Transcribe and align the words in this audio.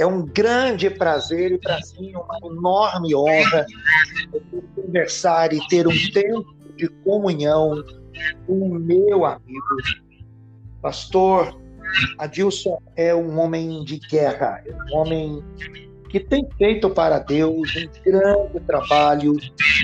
É 0.00 0.06
um 0.06 0.24
grande 0.24 0.88
prazer 0.88 1.52
e 1.52 1.58
para 1.58 1.78
mim 1.98 2.14
uma 2.14 2.38
enorme 2.42 3.14
honra 3.14 3.66
conversar 4.74 5.52
e 5.52 5.60
ter 5.68 5.86
um 5.86 6.10
tempo 6.14 6.56
de 6.74 6.88
comunhão 7.04 7.84
com 8.46 8.54
o 8.54 8.78
meu 8.78 9.26
amigo, 9.26 9.76
pastor 10.80 11.54
Adilson 12.18 12.80
é 12.96 13.14
um 13.14 13.38
homem 13.38 13.84
de 13.84 13.98
guerra, 13.98 14.62
é 14.64 14.72
um 14.72 14.96
homem 14.96 15.44
que 16.08 16.18
tem 16.18 16.48
feito 16.56 16.88
para 16.88 17.18
Deus 17.18 17.70
um 17.76 18.02
grande 18.02 18.60
trabalho 18.60 19.36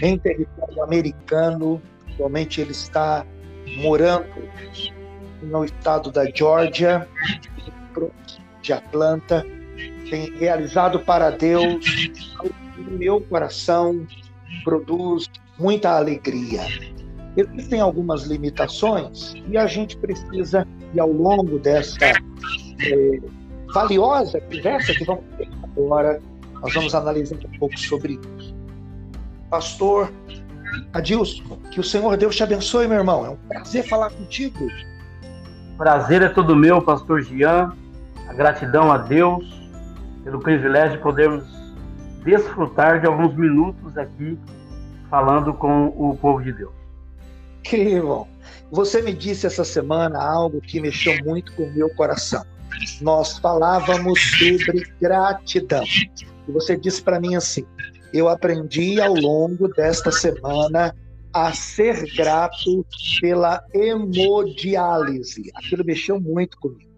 em 0.03 0.19
território 0.19 0.83
americano. 0.83 1.83
Atualmente 2.15 2.63
ele 2.63 2.71
está 2.71 3.27
morando 3.77 4.27
no 5.43 5.63
estado 5.63 6.11
da 6.11 6.25
Georgia, 6.31 7.07
de 8.63 8.73
Atlanta, 8.73 9.47
tem 10.11 10.33
realizado 10.37 11.01
para 11.01 11.31
Deus 11.31 12.11
o 12.79 12.91
meu 12.93 13.21
coração 13.21 14.07
produz 14.65 15.29
muita 15.59 15.97
alegria. 15.97 16.63
Existem 17.37 17.81
algumas 17.81 18.25
limitações 18.25 19.35
e 19.49 19.57
a 19.57 19.67
gente 19.67 19.97
precisa, 19.97 20.67
e 20.95 21.01
ao 21.01 21.11
longo 21.11 21.59
dessa 21.59 21.99
é, 22.05 23.21
valiosa 23.73 24.41
conversa 24.41 24.95
que 24.95 25.05
vamos 25.05 25.25
ter 25.37 25.49
agora, 25.63 26.21
nós 26.63 26.73
vamos 26.73 26.95
analisar 26.95 27.37
um 27.37 27.59
pouco 27.59 27.79
sobre 27.79 28.19
isso. 28.39 28.55
Pastor 29.51 30.11
Adilson, 30.93 31.59
que 31.71 31.81
o 31.81 31.85
Senhor 31.85 32.17
Deus 32.17 32.35
te 32.35 32.43
abençoe, 32.43 32.89
meu 32.89 32.99
irmão. 32.99 33.27
É 33.27 33.31
um 33.31 33.37
prazer 33.37 33.87
falar 33.87 34.11
contigo. 34.11 34.67
Prazer 35.77 36.23
é 36.23 36.29
todo 36.29 36.57
meu, 36.57 36.81
pastor 36.81 37.23
Jean. 37.23 37.73
A 38.29 38.33
gratidão 38.33 38.91
a 38.91 38.99
Deus 38.99 39.56
pelo 40.27 40.41
privilégio 40.41 40.97
de 40.97 41.03
podermos 41.05 41.45
desfrutar 42.25 43.01
de 43.01 43.07
alguns 43.07 43.37
minutos 43.37 43.97
aqui 43.97 44.37
falando 45.09 45.55
com 45.55 45.87
o 45.97 46.17
povo 46.17 46.43
de 46.43 46.53
Deus. 46.53 46.75
Que 47.63 48.01
bom. 48.01 48.27
Você 48.73 49.01
me 49.03 49.15
disse 49.15 49.47
essa 49.47 49.63
semana 49.63 50.21
algo 50.21 50.61
que 50.61 50.81
mexeu 50.81 51.17
muito 51.25 51.53
com 51.53 51.63
o 51.63 51.73
meu 51.73 51.89
coração. 51.91 52.45
Nós 53.01 53.39
falávamos 53.39 54.21
sobre 54.37 54.85
gratidão. 55.01 55.85
E 55.85 56.51
você 56.53 56.77
disse 56.77 57.01
para 57.01 57.21
mim 57.21 57.37
assim: 57.37 57.65
eu 58.13 58.29
aprendi 58.29 59.01
ao 59.01 59.15
longo 59.15 59.69
desta 59.69 60.11
semana 60.11 60.93
a 61.33 61.53
ser 61.53 62.05
grato 62.17 62.85
pela 63.21 63.63
hemodiálise. 63.73 65.53
Aquilo 65.55 65.85
mexeu 65.85 66.21
muito 66.21 66.59
comigo. 66.59 66.96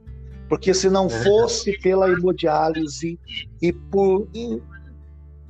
Porque 0.48 0.72
se 0.72 0.88
não 0.88 1.08
fosse 1.08 1.78
pela 1.80 2.10
hemodiálise 2.10 3.18
e 3.60 3.72
por 3.72 4.28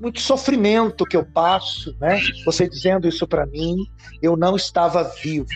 muito 0.00 0.20
sofrimento 0.20 1.04
que 1.04 1.16
eu 1.16 1.24
passo, 1.24 1.96
né? 2.00 2.20
Você 2.44 2.68
dizendo 2.68 3.08
isso 3.08 3.26
para 3.26 3.44
mim, 3.46 3.76
eu 4.22 4.36
não 4.36 4.54
estava 4.54 5.02
vivo. 5.22 5.48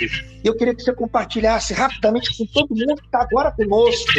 Eu 0.42 0.56
queria 0.56 0.74
que 0.74 0.82
você 0.82 0.92
compartilhasse 0.92 1.72
rapidamente 1.72 2.36
com 2.36 2.46
todo 2.46 2.74
mundo 2.74 3.00
que 3.00 3.06
está 3.06 3.22
agora 3.22 3.52
conosco 3.52 4.12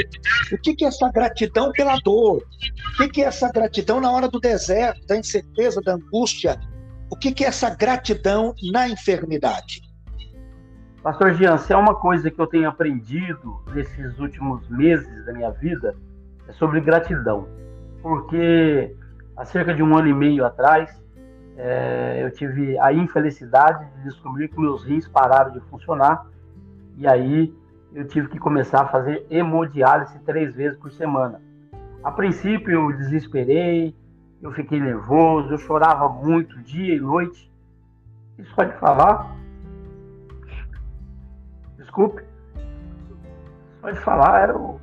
o 0.52 0.57
que, 0.57 0.75
que 0.75 0.85
é 0.85 0.88
essa 0.88 1.09
gratidão 1.11 1.71
pela 1.71 1.97
dor, 1.97 2.37
o 2.37 2.97
que, 2.97 3.09
que 3.09 3.21
é 3.21 3.25
essa 3.25 3.52
gratidão 3.52 3.99
na 3.99 4.11
hora 4.11 4.30
do 4.30 4.39
deserto, 4.39 5.05
da 5.05 5.17
incerteza, 5.17 5.81
da 5.81 5.95
angústia, 5.95 6.59
o 7.09 7.17
que, 7.17 7.31
que 7.31 7.43
é 7.43 7.47
essa 7.47 7.69
gratidão 7.69 8.55
na 8.71 8.87
enfermidade. 8.87 9.81
Pastor 11.03 11.33
Jean, 11.33 11.57
se 11.57 11.73
é 11.73 11.75
uma 11.75 11.93
coisa 11.93 12.31
que 12.31 12.39
eu 12.39 12.47
tenho 12.47 12.69
aprendido 12.69 13.59
nesses 13.73 14.17
últimos 14.19 14.69
meses 14.69 15.25
da 15.25 15.33
minha 15.33 15.51
vida, 15.51 15.97
é 16.47 16.53
sobre 16.53 16.79
gratidão. 16.79 17.45
Porque 18.01 18.95
há 19.36 19.43
cerca 19.43 19.73
de 19.73 19.83
um 19.83 19.97
ano 19.97 20.08
e 20.08 20.13
meio 20.13 20.45
atrás, 20.45 20.97
é, 21.58 22.21
eu 22.23 22.31
tive 22.31 22.80
a 22.80 22.93
infelicidade 22.93 23.86
de 23.97 24.03
descobrir 24.03 24.47
que 24.47 24.58
meus 24.58 24.86
rins 24.86 25.05
pararam 25.05 25.52
de 25.52 25.59
funcionar 25.69 26.25
e 26.97 27.05
aí 27.05 27.53
eu 27.93 28.08
tive 28.08 28.30
que 28.30 28.39
começar 28.39 28.83
a 28.83 28.87
fazer 28.87 29.27
hemodiálise 29.30 30.17
três 30.19 30.55
vezes 30.55 30.77
por 30.80 30.89
semana. 30.89 31.42
A 32.02 32.11
princípio 32.11 32.71
eu 32.71 32.97
desesperei, 32.97 33.93
eu 34.42 34.53
fiquei 34.53 34.80
nervoso, 34.80 35.52
eu 35.52 35.58
chorava 35.58 36.08
muito 36.08 36.58
dia 36.61 36.95
e 36.95 36.99
noite. 36.99 37.52
Isso 38.39 38.55
pode 38.55 38.71
falar? 38.80 39.33
Desculpe. 41.93 42.23
Pode 43.81 43.99
falar, 43.99 44.42
eram 44.42 44.80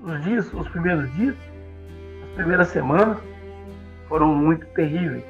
os 0.00 0.22
dias, 0.22 0.52
os 0.54 0.68
primeiros 0.68 1.12
dias, 1.14 1.36
as 2.28 2.34
primeiras 2.36 2.68
semanas 2.68 3.18
foram 4.08 4.32
muito 4.34 4.64
terríveis. 4.68 5.24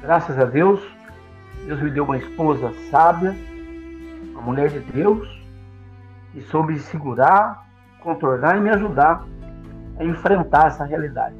Graças 0.00 0.38
a 0.38 0.44
Deus, 0.44 0.80
Deus 1.66 1.80
me 1.80 1.90
deu 1.90 2.04
uma 2.04 2.16
esposa 2.16 2.72
sábia, 2.90 3.36
uma 4.32 4.42
mulher 4.42 4.70
de 4.70 4.80
Deus, 4.80 5.28
que 6.32 6.40
soube 6.42 6.78
segurar, 6.78 7.66
contornar 8.00 8.56
e 8.56 8.60
me 8.60 8.70
ajudar 8.70 9.24
a 9.98 10.04
enfrentar 10.04 10.68
essa 10.68 10.84
realidade. 10.84 11.36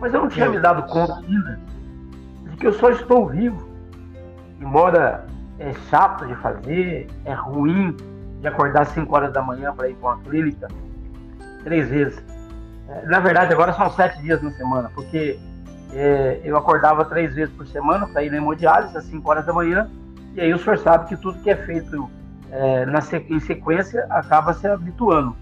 Mas 0.00 0.14
eu 0.14 0.22
não 0.22 0.28
tinha 0.28 0.48
me 0.48 0.58
dado 0.58 0.82
conta 0.84 1.18
ainda 1.18 1.60
de 2.48 2.56
que 2.56 2.66
eu 2.66 2.72
só 2.72 2.90
estou 2.90 3.28
vivo, 3.28 3.68
embora 4.60 5.26
é 5.60 5.74
chato 5.90 6.26
de 6.26 6.34
fazer, 6.36 7.06
é 7.24 7.34
ruim 7.34 7.94
de 8.40 8.48
acordar 8.48 8.82
às 8.82 8.88
5 8.88 9.14
horas 9.14 9.32
da 9.32 9.42
manhã 9.42 9.72
para 9.74 9.88
ir 9.88 9.94
para 9.94 10.14
uma 10.14 10.22
clínica 10.22 10.66
três 11.62 11.88
vezes. 11.88 12.24
É, 12.88 13.06
na 13.06 13.20
verdade, 13.20 13.52
agora 13.52 13.72
são 13.74 13.90
sete 13.90 14.20
dias 14.22 14.42
na 14.42 14.50
semana, 14.52 14.90
porque 14.94 15.38
é, 15.92 16.40
eu 16.42 16.56
acordava 16.56 17.04
três 17.04 17.34
vezes 17.34 17.54
por 17.54 17.66
semana 17.66 18.06
para 18.06 18.24
ir 18.24 18.30
na 18.30 18.38
hemodiálise 18.38 18.96
às 18.96 19.04
5 19.04 19.30
horas 19.30 19.44
da 19.44 19.52
manhã, 19.52 19.88
e 20.34 20.40
aí 20.40 20.52
o 20.54 20.58
senhor 20.58 20.78
sabe 20.78 21.06
que 21.08 21.16
tudo 21.16 21.38
que 21.40 21.50
é 21.50 21.56
feito 21.56 22.10
é, 22.50 22.86
na, 22.86 23.00
em 23.28 23.40
sequência 23.40 24.06
acaba 24.08 24.54
se 24.54 24.66
habituando. 24.66 25.36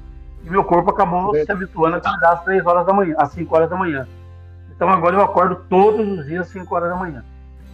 E 0.44 0.50
meu 0.50 0.64
corpo 0.64 0.90
acabou 0.90 1.32
se 1.34 1.50
habituando 1.50 1.96
a 1.96 1.98
acordar 1.98 2.32
às 2.32 2.42
3 2.42 2.66
horas 2.66 2.86
da 2.86 2.92
manhã, 2.92 3.14
às 3.18 3.30
5 3.30 3.54
horas 3.54 3.70
da 3.70 3.76
manhã. 3.76 4.08
Então 4.74 4.88
agora 4.88 5.16
eu 5.16 5.22
acordo 5.22 5.56
todos 5.68 6.18
os 6.18 6.26
dias 6.26 6.46
às 6.46 6.52
5 6.52 6.74
horas 6.74 6.90
da 6.90 6.96
manhã. 6.96 7.24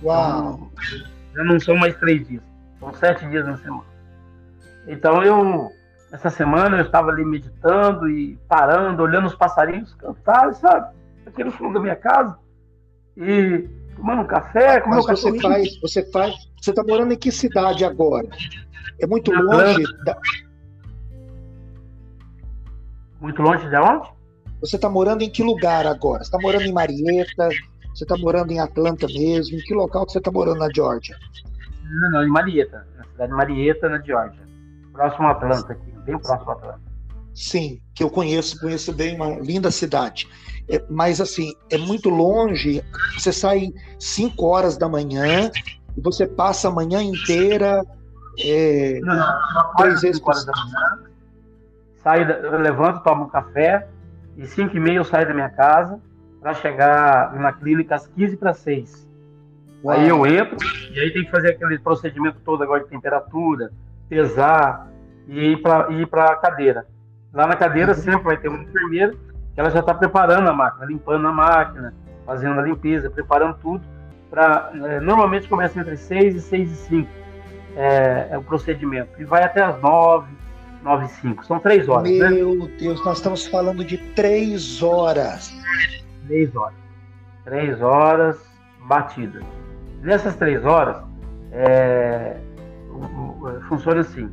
Uau! 0.02 0.38
Então, 0.38 1.13
já 1.34 1.44
não 1.44 1.58
são 1.58 1.76
mais 1.76 1.96
três 1.96 2.26
dias, 2.26 2.42
são 2.78 2.92
sete 2.94 3.26
dias 3.28 3.46
na 3.46 3.56
semana. 3.56 3.84
Então 4.86 5.22
eu, 5.22 5.70
essa 6.12 6.30
semana 6.30 6.78
eu 6.78 6.84
estava 6.84 7.10
ali 7.10 7.24
meditando 7.24 8.08
e 8.08 8.36
parando, 8.48 9.02
olhando 9.02 9.26
os 9.26 9.34
passarinhos 9.34 9.94
cantar, 9.94 10.52
sabe? 10.54 10.94
Aqui 11.26 11.42
no 11.42 11.50
fundo 11.50 11.74
da 11.74 11.80
minha 11.80 11.96
casa. 11.96 12.38
E 13.16 13.68
tomando 13.96 14.22
um 14.22 14.26
café, 14.26 14.80
com 14.80 14.90
Mas 14.90 15.06
você 15.06 15.40
faz, 15.40 15.80
você 15.80 16.10
faz, 16.10 16.34
você 16.60 16.70
está 16.70 16.82
morando 16.82 17.12
em 17.12 17.16
que 17.16 17.30
cidade 17.30 17.84
agora? 17.84 18.28
É 19.00 19.06
muito 19.06 19.32
na 19.32 19.40
longe 19.40 19.84
da... 20.04 20.16
Muito 23.20 23.40
longe 23.40 23.68
de 23.68 23.76
onde? 23.76 24.08
Você 24.60 24.76
está 24.76 24.88
morando 24.88 25.22
em 25.22 25.30
que 25.30 25.42
lugar 25.42 25.86
agora? 25.86 26.18
Você 26.18 26.28
está 26.28 26.38
morando 26.38 26.64
em 26.64 26.72
Marieta? 26.72 27.48
Você 27.94 28.02
está 28.02 28.16
morando 28.18 28.50
em 28.50 28.58
Atlanta 28.58 29.06
mesmo? 29.06 29.56
Em 29.56 29.60
que 29.60 29.72
local 29.72 30.04
que 30.04 30.12
você 30.12 30.18
está 30.18 30.30
morando 30.30 30.58
na 30.58 30.68
Georgia? 30.74 31.16
Não, 31.84 32.10
não, 32.10 32.24
em 32.24 32.28
Marietta, 32.28 32.84
na 32.96 33.04
cidade 33.04 33.30
de 33.30 33.36
Marietta, 33.36 33.88
na 33.88 34.00
Georgia. 34.00 34.42
Próximo 34.92 35.28
a 35.28 35.30
Atlanta 35.30 35.72
aqui, 35.72 35.92
bem 36.04 36.18
próximo 36.18 36.50
a 36.50 36.54
Atlanta. 36.54 36.80
Sim, 37.32 37.80
que 37.94 38.02
eu 38.02 38.10
conheço, 38.10 38.58
conheço 38.60 38.92
bem, 38.92 39.14
uma 39.14 39.38
linda 39.38 39.70
cidade. 39.70 40.28
É, 40.68 40.82
mas 40.90 41.20
assim, 41.20 41.52
é 41.70 41.78
muito 41.78 42.08
longe. 42.08 42.82
Você 43.16 43.32
sai 43.32 43.72
5 43.98 44.44
horas 44.44 44.76
da 44.76 44.88
manhã 44.88 45.50
e 45.96 46.00
você 46.00 46.26
passa 46.26 46.68
a 46.68 46.72
manhã 46.72 47.00
inteira. 47.00 47.84
É, 48.40 48.98
não, 49.02 49.14
não, 49.14 49.74
três 49.76 50.00
vezes 50.00 50.20
por 50.20 50.30
horas 50.30 50.44
da 50.44 50.52
manhã. 50.52 51.10
Saio, 52.02 52.28
eu 52.28 52.58
levanto, 52.58 53.04
tomo 53.04 53.24
um 53.24 53.28
café 53.28 53.86
e 54.36 54.46
5 54.46 54.76
e 54.76 54.80
meia 54.80 54.96
eu 54.96 55.04
saio 55.04 55.28
da 55.28 55.34
minha 55.34 55.50
casa 55.50 56.00
para 56.44 56.52
chegar 56.52 57.32
na 57.36 57.54
clínica 57.54 57.94
às 57.94 58.06
15 58.06 58.36
para 58.36 58.52
6. 58.52 59.08
Uau. 59.82 59.96
Aí 59.96 60.06
eu 60.06 60.26
entro 60.26 60.58
e 60.92 61.00
aí 61.00 61.10
tem 61.10 61.24
que 61.24 61.30
fazer 61.30 61.52
aquele 61.52 61.78
procedimento 61.78 62.36
todo 62.44 62.62
agora 62.62 62.84
de 62.84 62.90
temperatura, 62.90 63.72
pesar 64.10 64.86
e 65.26 65.52
ir 65.52 66.06
para 66.06 66.26
a 66.26 66.36
cadeira. 66.36 66.86
Lá 67.32 67.46
na 67.46 67.56
cadeira 67.56 67.92
uhum. 67.92 67.98
sempre 67.98 68.24
vai 68.24 68.36
ter 68.36 68.48
uma 68.48 68.62
enfermeira 68.62 69.14
que 69.54 69.58
ela 69.58 69.70
já 69.70 69.80
está 69.80 69.94
preparando 69.94 70.46
a 70.46 70.52
máquina, 70.52 70.84
limpando 70.84 71.26
a 71.26 71.32
máquina, 71.32 71.94
fazendo 72.26 72.60
a 72.60 72.62
limpeza, 72.62 73.08
preparando 73.08 73.56
tudo. 73.62 73.82
Pra, 74.28 74.70
é, 74.74 75.00
normalmente 75.00 75.48
começa 75.48 75.80
entre 75.80 75.96
6 75.96 76.34
e 76.34 76.40
6 76.42 76.70
e 76.70 76.74
5 76.74 77.10
é, 77.74 78.28
é 78.32 78.36
o 78.36 78.42
procedimento. 78.42 79.08
E 79.18 79.24
vai 79.24 79.44
até 79.44 79.62
as 79.62 79.80
9, 79.80 80.30
9 80.82 81.06
e 81.06 81.08
5. 81.08 81.46
São 81.46 81.58
três 81.58 81.88
horas. 81.88 82.10
Né? 82.10 82.28
Meu 82.28 82.54
né? 82.54 82.70
Deus, 82.78 83.02
nós 83.02 83.16
estamos 83.16 83.46
falando 83.46 83.82
de 83.82 83.96
três 83.96 84.82
horas 84.82 85.64
três 86.26 86.54
horas. 86.54 86.78
Três 87.44 87.80
horas 87.82 88.38
batidas. 88.86 89.42
Nessas 90.02 90.36
três 90.36 90.64
horas, 90.64 90.96
é, 91.52 92.36
funciona 93.68 94.00
assim. 94.00 94.30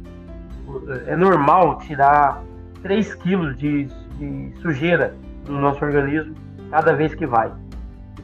É 1.07 1.15
normal 1.15 1.79
tirar 1.79 2.41
3 2.81 3.13
quilos 3.15 3.57
de, 3.57 3.85
de 4.17 4.53
sujeira 4.61 5.15
no 5.47 5.59
nosso 5.59 5.83
organismo 5.83 6.35
cada 6.69 6.93
vez 6.93 7.13
que 7.13 7.25
vai. 7.25 7.51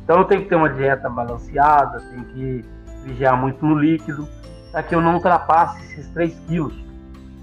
Então 0.03 0.23
tenho 0.23 0.43
que 0.43 0.49
ter 0.49 0.55
uma 0.55 0.69
dieta 0.69 1.09
balanceada, 1.09 1.99
tenho 1.99 2.23
que 2.25 2.65
vigiar 3.03 3.37
muito 3.39 3.65
no 3.65 3.77
líquido, 3.77 4.27
para 4.71 4.83
que 4.83 4.95
eu 4.95 5.01
não 5.01 5.15
ultrapasse 5.15 5.83
esses 5.83 6.07
3 6.09 6.33
quilos. 6.47 6.73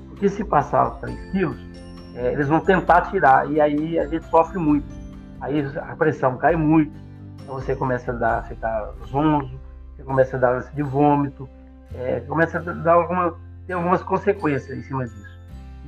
Porque 0.09 0.29
se 0.29 0.45
passar 0.45 0.89
os 0.89 0.99
3 0.99 1.31
quilos, 1.31 1.59
é, 2.15 2.33
eles 2.33 2.49
vão 2.49 2.61
tentar 2.61 3.03
tirar, 3.03 3.51
e 3.51 3.61
aí 3.61 3.99
a 3.99 4.07
gente 4.07 4.25
sofre 4.27 4.59
muito. 4.59 4.87
Aí 5.45 5.65
a 5.77 5.97
pressão 5.97 6.37
cai 6.37 6.57
muito, 6.57 6.93
então 7.43 7.55
você 7.55 7.77
começa 7.77 8.11
a 8.11 8.15
dar, 8.15 8.45
ficar 8.45 8.93
zonzo, 9.07 9.61
você 9.95 10.03
começa 10.03 10.37
a 10.37 10.41
dar 10.41 10.57
ânsia 10.57 10.73
de 10.75 10.83
vômito, 10.83 11.49
é, 11.95 12.21
começa 12.21 12.59
a 12.59 12.61
dar 12.61 12.95
alguma, 12.95 13.35
ter 13.67 13.75
algumas 13.75 14.03
consequências 14.03 14.77
em 14.77 14.83
cima 14.83 15.05
disso. 15.05 15.39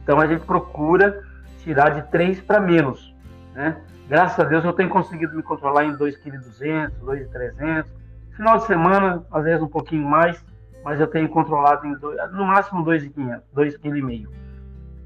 Então 0.02 0.20
a 0.20 0.26
gente 0.26 0.44
procura 0.44 1.22
tirar 1.58 1.90
de 1.90 2.02
3 2.10 2.40
para 2.40 2.60
menos. 2.60 3.14
Né? 3.54 3.76
Graças 4.08 4.38
a 4.38 4.44
Deus 4.44 4.64
eu 4.64 4.72
tenho 4.72 4.88
conseguido 4.88 5.34
me 5.34 5.42
controlar 5.42 5.84
em 5.84 5.96
2,2 5.96 6.16
kg, 6.22 6.92
2,300 7.00 8.06
Final 8.36 8.58
de 8.58 8.66
semana, 8.66 9.24
às 9.32 9.44
vezes 9.44 9.62
um 9.62 9.68
pouquinho 9.68 10.06
mais, 10.06 10.44
mas 10.84 11.00
eu 11.00 11.06
tenho 11.06 11.26
controlado 11.26 11.86
em 11.86 11.94
dois, 11.94 12.18
no 12.32 12.44
máximo 12.44 12.84
2,5 12.84 13.40
2,5 13.54 13.80
kg. 13.80 14.28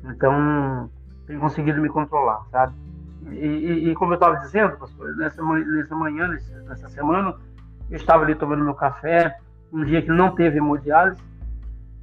Então, 0.05 0.91
tenho 1.29 1.39
conseguido 1.39 1.81
me 1.81 1.89
controlar, 1.89 2.43
sabe? 2.51 2.75
E, 3.31 3.91
e, 3.91 3.95
como 3.95 4.13
eu 4.13 4.15
estava 4.15 4.37
dizendo, 4.37 4.77
pastor, 4.77 5.17
nessa, 5.17 5.43
nessa 5.43 5.95
manhã, 5.95 6.29
nessa 6.67 6.89
semana, 6.89 7.37
eu 7.91 7.97
estava 7.97 8.25
ali 8.25 8.35
tomando 8.35 8.65
meu 8.65 8.75
café, 8.75 9.37
um 9.73 9.85
dia 9.85 10.03
que 10.03 10.09
não 10.09 10.35
teve 10.35 10.59
hemodiálise, 10.59 11.23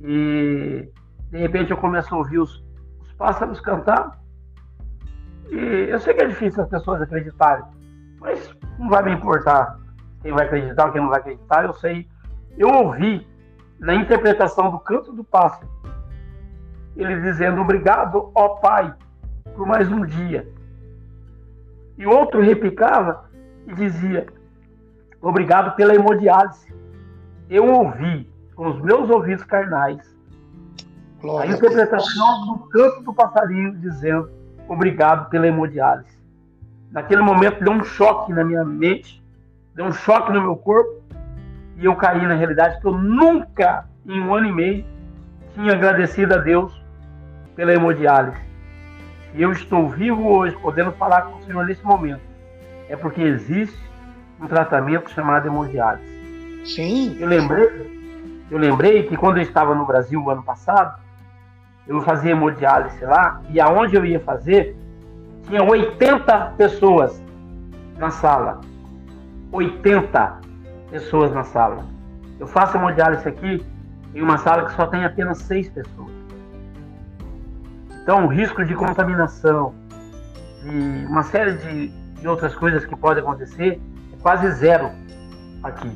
e 0.01 0.89
de 1.29 1.37
repente 1.37 1.71
eu 1.71 1.77
começo 1.77 2.13
a 2.13 2.17
ouvir 2.17 2.39
os, 2.39 2.63
os 3.01 3.11
pássaros 3.13 3.59
cantar. 3.59 4.17
E 5.49 5.87
eu 5.89 5.99
sei 5.99 6.13
que 6.13 6.21
é 6.21 6.27
difícil 6.27 6.63
as 6.63 6.69
pessoas 6.69 7.01
acreditarem, 7.01 7.65
mas 8.19 8.55
não 8.77 8.89
vai 8.89 9.03
me 9.03 9.13
importar 9.13 9.77
quem 10.21 10.33
vai 10.33 10.45
acreditar 10.45 10.91
quem 10.91 11.01
não 11.01 11.09
vai 11.09 11.19
acreditar, 11.19 11.65
eu 11.65 11.73
sei. 11.73 12.07
Eu 12.57 12.69
ouvi 12.69 13.25
na 13.79 13.95
interpretação 13.95 14.71
do 14.71 14.79
canto 14.79 15.13
do 15.13 15.23
pássaro, 15.23 15.69
ele 16.95 17.21
dizendo 17.21 17.61
obrigado, 17.61 18.31
ó 18.33 18.49
Pai, 18.55 18.93
por 19.55 19.65
mais 19.65 19.91
um 19.91 20.05
dia. 20.05 20.47
E 21.97 22.05
outro 22.05 22.41
replicava 22.41 23.25
e 23.67 23.73
dizia 23.73 24.27
obrigado 25.21 25.75
pela 25.75 25.95
hemodiálise. 25.95 26.73
Eu 27.49 27.65
ouvi 27.67 28.29
com 28.55 28.69
os 28.69 28.81
meus 28.81 29.09
ouvidos 29.09 29.43
carnais 29.43 30.17
Glória 31.21 31.51
a 31.51 31.53
interpretação 31.53 32.45
do 32.45 32.59
canto 32.69 33.01
do 33.01 33.13
passarinho 33.13 33.75
dizendo 33.77 34.29
obrigado 34.67 35.29
pela 35.29 35.47
hemodiálise. 35.47 36.17
Naquele 36.91 37.21
momento 37.21 37.63
deu 37.63 37.73
um 37.73 37.83
choque 37.83 38.31
na 38.31 38.43
minha 38.43 38.63
mente, 38.63 39.23
deu 39.73 39.85
um 39.85 39.91
choque 39.91 40.31
no 40.31 40.41
meu 40.41 40.55
corpo 40.55 41.01
e 41.77 41.85
eu 41.85 41.95
caí 41.95 42.25
na 42.25 42.35
realidade 42.35 42.79
que 42.79 42.87
eu 42.87 42.93
nunca, 42.93 43.85
em 44.05 44.21
um 44.21 44.33
ano 44.33 44.47
e 44.47 44.51
meio, 44.51 44.85
tinha 45.53 45.73
agradecido 45.73 46.35
a 46.35 46.37
Deus 46.37 46.73
pela 47.55 47.73
hemodiálise. 47.73 48.46
Se 49.37 49.43
eu 49.43 49.51
estou 49.51 49.87
vivo 49.87 50.29
hoje, 50.29 50.57
podendo 50.57 50.91
falar 50.93 51.21
com 51.21 51.37
o 51.37 51.43
Senhor 51.43 51.63
nesse 51.63 51.85
momento, 51.85 52.21
é 52.89 52.95
porque 52.95 53.21
existe 53.21 53.79
um 54.41 54.47
tratamento 54.47 55.11
chamado 55.11 55.45
hemodiálise. 55.45 56.65
Sim. 56.65 57.15
Eu 57.19 57.27
lembrei, 57.27 58.47
eu 58.49 58.57
lembrei 58.57 59.03
que 59.03 59.15
quando 59.15 59.37
eu 59.37 59.43
estava 59.43 59.75
no 59.75 59.85
Brasil 59.85 60.27
ano 60.27 60.41
passado, 60.41 60.99
eu 61.87 62.01
fazia 62.01 62.31
hemodiálise 62.31 63.05
lá, 63.05 63.39
e 63.51 63.61
aonde 63.61 63.95
eu 63.95 64.03
ia 64.03 64.19
fazer, 64.19 64.75
tinha 65.43 65.61
80 65.61 66.53
pessoas 66.57 67.23
na 67.95 68.09
sala. 68.09 68.61
80 69.51 70.41
pessoas 70.89 71.31
na 71.31 71.43
sala. 71.43 71.85
Eu 72.39 72.47
faço 72.47 72.75
hemodiálise 72.75 73.29
aqui 73.29 73.63
em 74.15 74.21
uma 74.23 74.39
sala 74.39 74.65
que 74.65 74.71
só 74.71 74.87
tem 74.87 75.05
apenas 75.05 75.37
6 75.43 75.69
pessoas. 75.69 76.16
Então, 78.07 78.25
o 78.25 78.29
risco 78.29 78.63
de 78.63 78.73
contaminação, 78.73 79.75
de 80.63 81.05
uma 81.07 81.23
série 81.23 81.57
de, 81.57 81.89
de 81.89 82.25
outras 82.25 82.55
coisas 82.55 82.85
que 82.85 82.95
podem 82.95 83.21
acontecer, 83.21 83.81
é 84.13 84.21
quase 84.21 84.49
zero 84.51 84.89
aqui. 85.61 85.91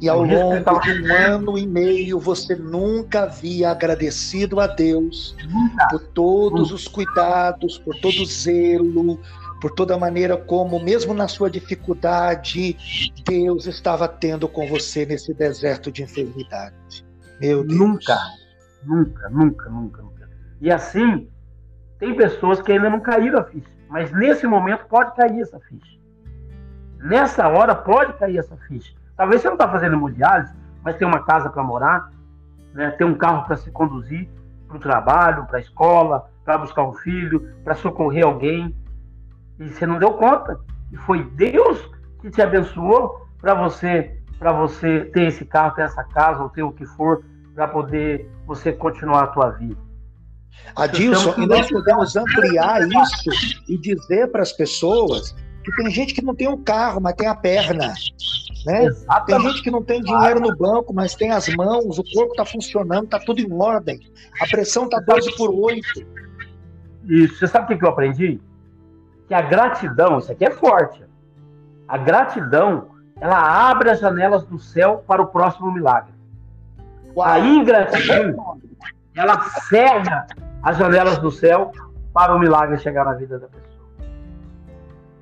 E 0.00 0.08
ao 0.08 0.22
longo 0.22 0.80
de 0.80 1.02
um 1.02 1.12
ano 1.12 1.58
e 1.58 1.66
meio 1.66 2.20
você 2.20 2.54
nunca 2.54 3.24
havia 3.24 3.72
agradecido 3.72 4.60
a 4.60 4.68
Deus 4.68 5.34
nunca. 5.50 5.88
por 5.90 6.00
todos 6.12 6.70
os 6.70 6.86
cuidados, 6.86 7.78
por 7.78 7.96
todo 7.96 8.22
o 8.22 8.24
zelo, 8.24 9.18
por 9.60 9.72
toda 9.72 9.96
a 9.96 9.98
maneira 9.98 10.36
como, 10.36 10.78
mesmo 10.78 11.12
na 11.12 11.26
sua 11.26 11.50
dificuldade, 11.50 12.76
Deus 13.26 13.66
estava 13.66 14.06
tendo 14.06 14.46
com 14.46 14.68
você 14.68 15.04
nesse 15.04 15.34
deserto 15.34 15.90
de 15.90 16.04
enfermidade. 16.04 17.04
Meu 17.40 17.64
Deus. 17.64 17.76
Nunca, 17.76 18.16
nunca, 18.84 19.28
nunca, 19.30 19.68
nunca, 19.68 20.02
nunca. 20.02 20.21
E 20.62 20.70
assim, 20.70 21.28
tem 21.98 22.14
pessoas 22.14 22.62
que 22.62 22.70
ainda 22.70 22.88
não 22.88 23.00
caíram 23.00 23.40
a 23.40 23.44
ficha, 23.44 23.68
mas 23.88 24.12
nesse 24.12 24.46
momento 24.46 24.86
pode 24.86 25.12
cair 25.16 25.40
essa 25.40 25.58
ficha. 25.58 25.98
Nessa 27.00 27.48
hora 27.48 27.74
pode 27.74 28.12
cair 28.12 28.38
essa 28.38 28.56
ficha. 28.68 28.94
Talvez 29.16 29.42
você 29.42 29.48
não 29.48 29.56
está 29.56 29.68
fazendo 29.68 29.96
hemodiálise, 29.96 30.54
mas 30.84 30.96
tem 30.96 31.06
uma 31.06 31.24
casa 31.24 31.50
para 31.50 31.64
morar, 31.64 32.10
né? 32.72 32.92
tem 32.92 33.04
um 33.04 33.16
carro 33.16 33.44
para 33.44 33.56
se 33.56 33.72
conduzir 33.72 34.28
para 34.68 34.76
o 34.76 34.80
trabalho, 34.80 35.46
para 35.46 35.58
a 35.58 35.60
escola, 35.60 36.30
para 36.44 36.58
buscar 36.58 36.84
um 36.84 36.92
filho, 36.92 37.52
para 37.64 37.74
socorrer 37.74 38.24
alguém. 38.24 38.72
E 39.58 39.68
você 39.68 39.84
não 39.84 39.98
deu 39.98 40.12
conta. 40.12 40.60
E 40.92 40.96
foi 40.96 41.24
Deus 41.24 41.90
que 42.20 42.30
te 42.30 42.40
abençoou 42.40 43.26
para 43.40 43.52
você 43.52 44.16
para 44.38 44.52
você 44.52 45.06
ter 45.06 45.24
esse 45.24 45.44
carro, 45.44 45.74
ter 45.74 45.82
essa 45.82 46.04
casa, 46.04 46.40
ou 46.40 46.48
ter 46.48 46.62
o 46.62 46.72
que 46.72 46.84
for, 46.84 47.24
para 47.52 47.66
poder 47.66 48.28
você 48.46 48.72
continuar 48.72 49.24
a 49.24 49.26
tua 49.28 49.50
vida. 49.50 49.91
Adilson, 50.76 51.34
e 51.38 51.46
nós 51.46 51.68
podemos 51.68 52.16
ampliar 52.16 52.86
isso 52.86 53.30
e 53.68 53.76
dizer 53.78 54.30
para 54.30 54.42
as 54.42 54.52
pessoas 54.52 55.34
que 55.64 55.72
tem 55.76 55.90
gente 55.90 56.14
que 56.14 56.22
não 56.22 56.34
tem 56.34 56.48
um 56.48 56.62
carro, 56.62 57.00
mas 57.00 57.14
tem 57.14 57.28
a 57.28 57.34
perna. 57.34 57.94
Né? 58.66 58.90
Tem 59.26 59.40
gente 59.40 59.62
que 59.62 59.70
não 59.70 59.82
tem 59.82 60.02
dinheiro 60.02 60.40
no 60.40 60.56
banco, 60.56 60.92
mas 60.92 61.14
tem 61.14 61.30
as 61.30 61.48
mãos, 61.54 61.98
o 61.98 62.04
corpo 62.12 62.32
está 62.32 62.44
funcionando, 62.44 63.04
está 63.04 63.18
tudo 63.18 63.40
em 63.40 63.52
ordem. 63.52 64.00
A 64.40 64.46
pressão 64.46 64.84
está 64.84 65.00
12 65.00 65.36
por 65.36 65.50
8. 65.50 66.06
Isso. 67.04 67.38
Você 67.38 67.46
sabe 67.48 67.74
o 67.74 67.78
que 67.78 67.84
eu 67.84 67.88
aprendi? 67.88 68.40
Que 69.28 69.34
a 69.34 69.42
gratidão, 69.42 70.18
isso 70.18 70.30
aqui 70.30 70.44
é 70.44 70.50
forte. 70.50 71.02
A 71.88 71.98
gratidão, 71.98 72.90
ela 73.20 73.70
abre 73.70 73.90
as 73.90 74.00
janelas 74.00 74.44
do 74.44 74.58
céu 74.58 75.04
para 75.06 75.20
o 75.20 75.26
próximo 75.26 75.72
milagre. 75.72 76.12
Uau. 77.16 77.28
A 77.28 77.40
ingratidão, 77.40 78.60
ela 79.14 79.38
fecha 79.40 80.26
as 80.62 80.76
janelas 80.76 81.18
do 81.18 81.30
céu 81.30 81.72
para 82.12 82.34
o 82.34 82.38
milagre 82.38 82.78
chegar 82.78 83.04
na 83.04 83.14
vida 83.14 83.38
da 83.38 83.46
pessoa. 83.46 83.72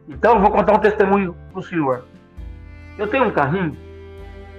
Então, 0.09 0.35
eu 0.35 0.41
vou 0.41 0.51
contar 0.51 0.75
um 0.75 0.79
testemunho 0.79 1.37
para 1.51 1.61
o 1.61 1.63
senhor. 1.63 2.05
Eu 2.99 3.07
tenho 3.07 3.25
um 3.25 3.31
carrinho 3.31 3.77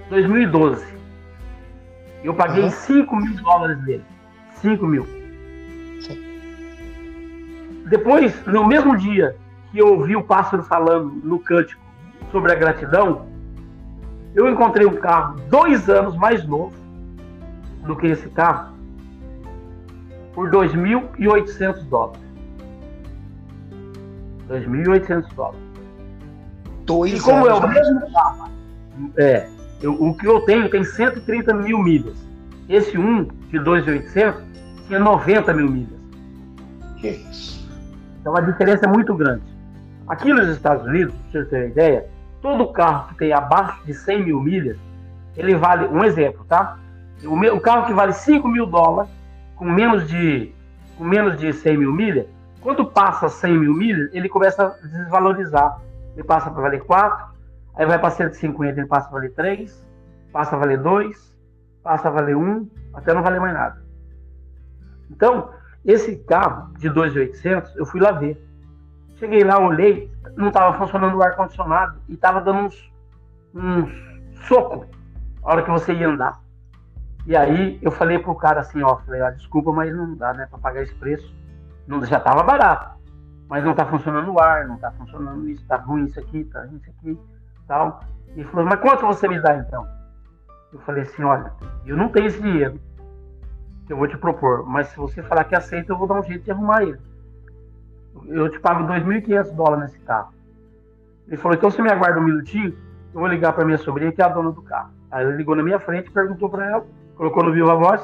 2012. 0.10 0.86
Eu 2.24 2.34
paguei 2.34 2.64
uhum. 2.64 2.70
5 2.70 3.16
mil 3.16 3.36
dólares 3.36 3.84
nele. 3.84 4.04
5 4.56 4.86
mil. 4.86 5.06
Sim. 6.02 6.22
Depois, 7.88 8.46
no 8.46 8.66
mesmo 8.66 8.96
dia 8.96 9.36
que 9.72 9.80
eu 9.80 9.88
ouvi 9.88 10.16
o 10.16 10.24
pássaro 10.24 10.64
falando 10.64 11.10
no 11.24 11.40
cântico 11.40 11.82
sobre 12.32 12.52
a 12.52 12.56
gratidão, 12.56 13.28
eu 14.34 14.50
encontrei 14.50 14.86
um 14.86 14.96
carro 14.96 15.40
dois 15.50 15.90
anos 15.90 16.16
mais 16.16 16.46
novo 16.46 16.74
do 17.86 17.96
que 17.96 18.08
esse 18.08 18.30
carro 18.30 18.71
por 20.34 20.50
2.800 20.50 21.84
dólares. 21.86 22.22
2.800 24.50 25.34
dólares. 25.34 25.60
Dois 26.86 27.14
e 27.14 27.22
como 27.22 27.48
é 27.48 27.54
o 27.54 27.68
mesmo 27.68 28.12
carro, 28.12 28.50
é, 29.18 29.48
eu, 29.82 29.94
o 29.94 30.14
que 30.16 30.28
eu 30.28 30.42
tenho 30.42 30.70
tem 30.70 30.84
130 30.84 31.54
mil 31.54 31.80
milhas. 31.80 32.18
Esse 32.68 32.98
um 32.98 33.24
de 33.24 33.60
2.800 33.60 34.36
tinha 34.88 35.00
90 35.00 35.54
mil 35.54 35.70
milhas. 35.70 36.00
Que 36.98 37.10
isso? 37.10 37.70
Então 38.20 38.36
a 38.36 38.42
diferença 38.42 38.86
é 38.86 38.90
muito 38.90 39.14
grande. 39.16 39.44
Aqui 40.08 40.34
nos 40.34 40.48
Estados 40.50 40.86
Unidos, 40.86 41.14
para 41.32 41.42
você 41.42 41.50
ter 41.50 41.58
uma 41.58 41.66
ideia, 41.68 42.06
todo 42.42 42.68
carro 42.72 43.10
que 43.10 43.16
tem 43.16 43.34
abaixo 43.34 43.84
de 43.86 43.94
100 43.94 44.26
mil 44.26 44.40
milhas, 44.42 44.78
ele 45.38 45.56
vale, 45.56 45.88
um 45.88 46.04
exemplo, 46.04 46.46
tá? 46.48 46.78
O, 47.24 47.36
meu, 47.36 47.56
o 47.56 47.62
carro 47.62 47.86
que 47.86 47.94
vale 47.94 48.14
5 48.14 48.48
mil 48.48 48.66
dólares, 48.66 49.12
com 49.62 49.66
menos 49.66 50.08
de, 50.08 50.52
com 50.98 51.04
menos 51.04 51.38
de 51.38 51.54
100 51.54 51.78
mil 51.78 51.94
milhas, 51.94 52.26
quando 52.62 52.84
passa 52.84 53.30
100 53.30 53.60
mil 53.60 53.76
milhas, 53.76 54.10
ele 54.12 54.28
começa 54.28 54.66
a 54.66 54.88
desvalorizar 54.88 55.80
ele 56.16 56.24
passa 56.24 56.50
para 56.50 56.64
valer 56.64 56.84
4, 56.84 57.28
aí 57.76 57.86
vai 57.86 58.00
para 58.00 58.10
150, 58.10 58.80
ele 58.80 58.88
passa 58.88 59.08
a 59.08 59.12
valer 59.12 59.32
3, 59.36 59.88
passa 60.34 60.56
a 60.56 60.60
valer 60.60 60.80
2, 60.80 61.36
passa 61.84 62.08
a 62.08 62.12
valer 62.12 62.36
1, 62.36 62.68
até 62.96 63.14
não 63.14 63.22
valer 63.22 63.40
mais 63.40 63.54
nada. 63.54 63.84
Então, 65.12 65.52
esse 65.86 66.16
carro 66.16 66.74
de 66.80 66.90
2.800, 66.90 67.76
eu 67.76 67.86
fui 67.86 68.02
lá 68.02 68.14
ver. 68.14 68.44
Cheguei 69.18 69.44
lá, 69.44 69.60
olhei, 69.60 70.12
não 70.36 70.48
estava 70.48 70.76
funcionando 70.76 71.16
o 71.16 71.22
ar-condicionado 71.22 72.00
e 72.10 72.16
estava 72.16 72.42
dando 72.42 72.62
uns, 72.62 72.92
uns 73.54 73.92
soco 74.48 74.88
a 75.44 75.52
hora 75.52 75.62
que 75.62 75.70
você 75.70 75.94
ia 75.94 76.10
andar. 76.10 76.42
E 77.26 77.36
aí 77.36 77.78
eu 77.82 77.92
falei 77.92 78.18
pro 78.18 78.36
cara 78.36 78.62
assim, 78.62 78.82
ó, 78.82 78.98
falei, 78.98 79.22
ah, 79.22 79.30
desculpa, 79.30 79.72
mas 79.72 79.96
não 79.96 80.16
dá, 80.16 80.34
né, 80.34 80.48
para 80.50 80.60
pagar 80.60 80.82
esse 80.82 80.96
preço. 80.96 81.34
Não, 81.88 82.04
já 82.06 82.20
tava 82.20 82.44
barato, 82.44 82.98
mas 83.48 83.64
não 83.64 83.74
tá 83.74 83.86
funcionando 83.86 84.32
o 84.32 84.40
ar, 84.42 84.68
não 84.68 84.78
tá 84.78 84.92
funcionando 84.92 85.48
isso, 85.50 85.66
tá 85.68 85.78
ruim 85.78 86.06
isso 86.06 86.20
aqui, 86.20 86.44
tá 86.46 86.62
ruim 86.62 86.78
isso 86.78 86.90
aqui, 86.90 87.20
tal. 87.68 88.00
E 88.36 88.40
ele 88.40 88.50
falou, 88.50 88.66
mas 88.66 88.80
quanto 88.80 89.06
você 89.06 89.28
me 89.28 89.40
dá 89.42 89.56
então? 89.58 89.86
Eu 90.74 90.80
falei 90.80 91.04
assim, 91.04 91.24
olha, 91.24 91.52
eu 91.86 91.98
não 91.98 92.10
tenho 92.10 92.28
esse 92.28 92.42
dinheiro 92.42 92.80
que 93.86 93.94
eu 93.94 93.98
vou 93.98 94.08
te 94.08 94.18
propor, 94.18 94.66
mas 94.66 94.88
se 94.88 94.98
você 94.98 95.22
falar 95.22 95.44
que 95.44 95.56
aceita, 95.56 95.92
eu 95.92 95.98
vou 95.98 96.08
dar 96.08 96.16
um 96.16 96.24
jeito 96.24 96.44
de 96.44 96.52
arrumar 96.52 96.84
ele. 96.84 97.00
Eu 98.28 98.50
te 98.50 98.60
pago 98.60 98.86
2.500 98.86 99.54
dólares 99.54 99.84
nesse 99.86 100.00
carro. 100.00 100.34
Ele 101.28 101.38
falou, 101.38 101.56
então 101.58 101.70
você 101.70 101.82
me 101.82 101.92
aguarda 101.92 102.20
um 102.20 102.24
minutinho, 102.24 102.76
eu 103.14 103.20
vou 103.20 103.28
ligar 103.28 103.54
para 103.54 103.66
minha 103.66 103.78
sobrinha, 103.78 104.12
que 104.12 104.22
é 104.22 104.26
a 104.26 104.30
dona 104.30 104.52
do 104.52 104.62
carro. 104.62 104.92
Aí 105.12 105.26
ele 105.26 105.38
ligou 105.38 105.56
na 105.56 105.64
minha 105.64 105.80
frente, 105.80 106.10
perguntou 106.10 106.50
para 106.50 106.66
ela, 106.70 106.86
colocou 107.22 107.44
no 107.44 107.54
viva 107.54 107.76
voz, 107.76 108.02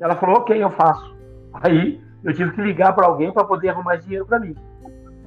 ela 0.00 0.16
falou, 0.16 0.36
ok, 0.38 0.62
eu 0.62 0.70
faço. 0.70 1.14
Aí 1.52 2.00
eu 2.24 2.32
tive 2.32 2.52
que 2.52 2.62
ligar 2.62 2.94
para 2.94 3.06
alguém 3.06 3.30
para 3.30 3.44
poder 3.44 3.68
arrumar 3.68 3.96
dinheiro 3.96 4.24
para 4.24 4.40
mim. 4.40 4.56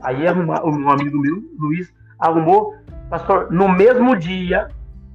Aí 0.01 0.28
arrumar, 0.28 0.66
um 0.66 0.90
amigo 0.90 1.20
meu, 1.20 1.44
Luiz, 1.60 1.94
arrumou, 2.18 2.74
pastor, 3.12 3.51
no 3.51 3.70
mesmo 3.70 4.16
dia 4.16 4.70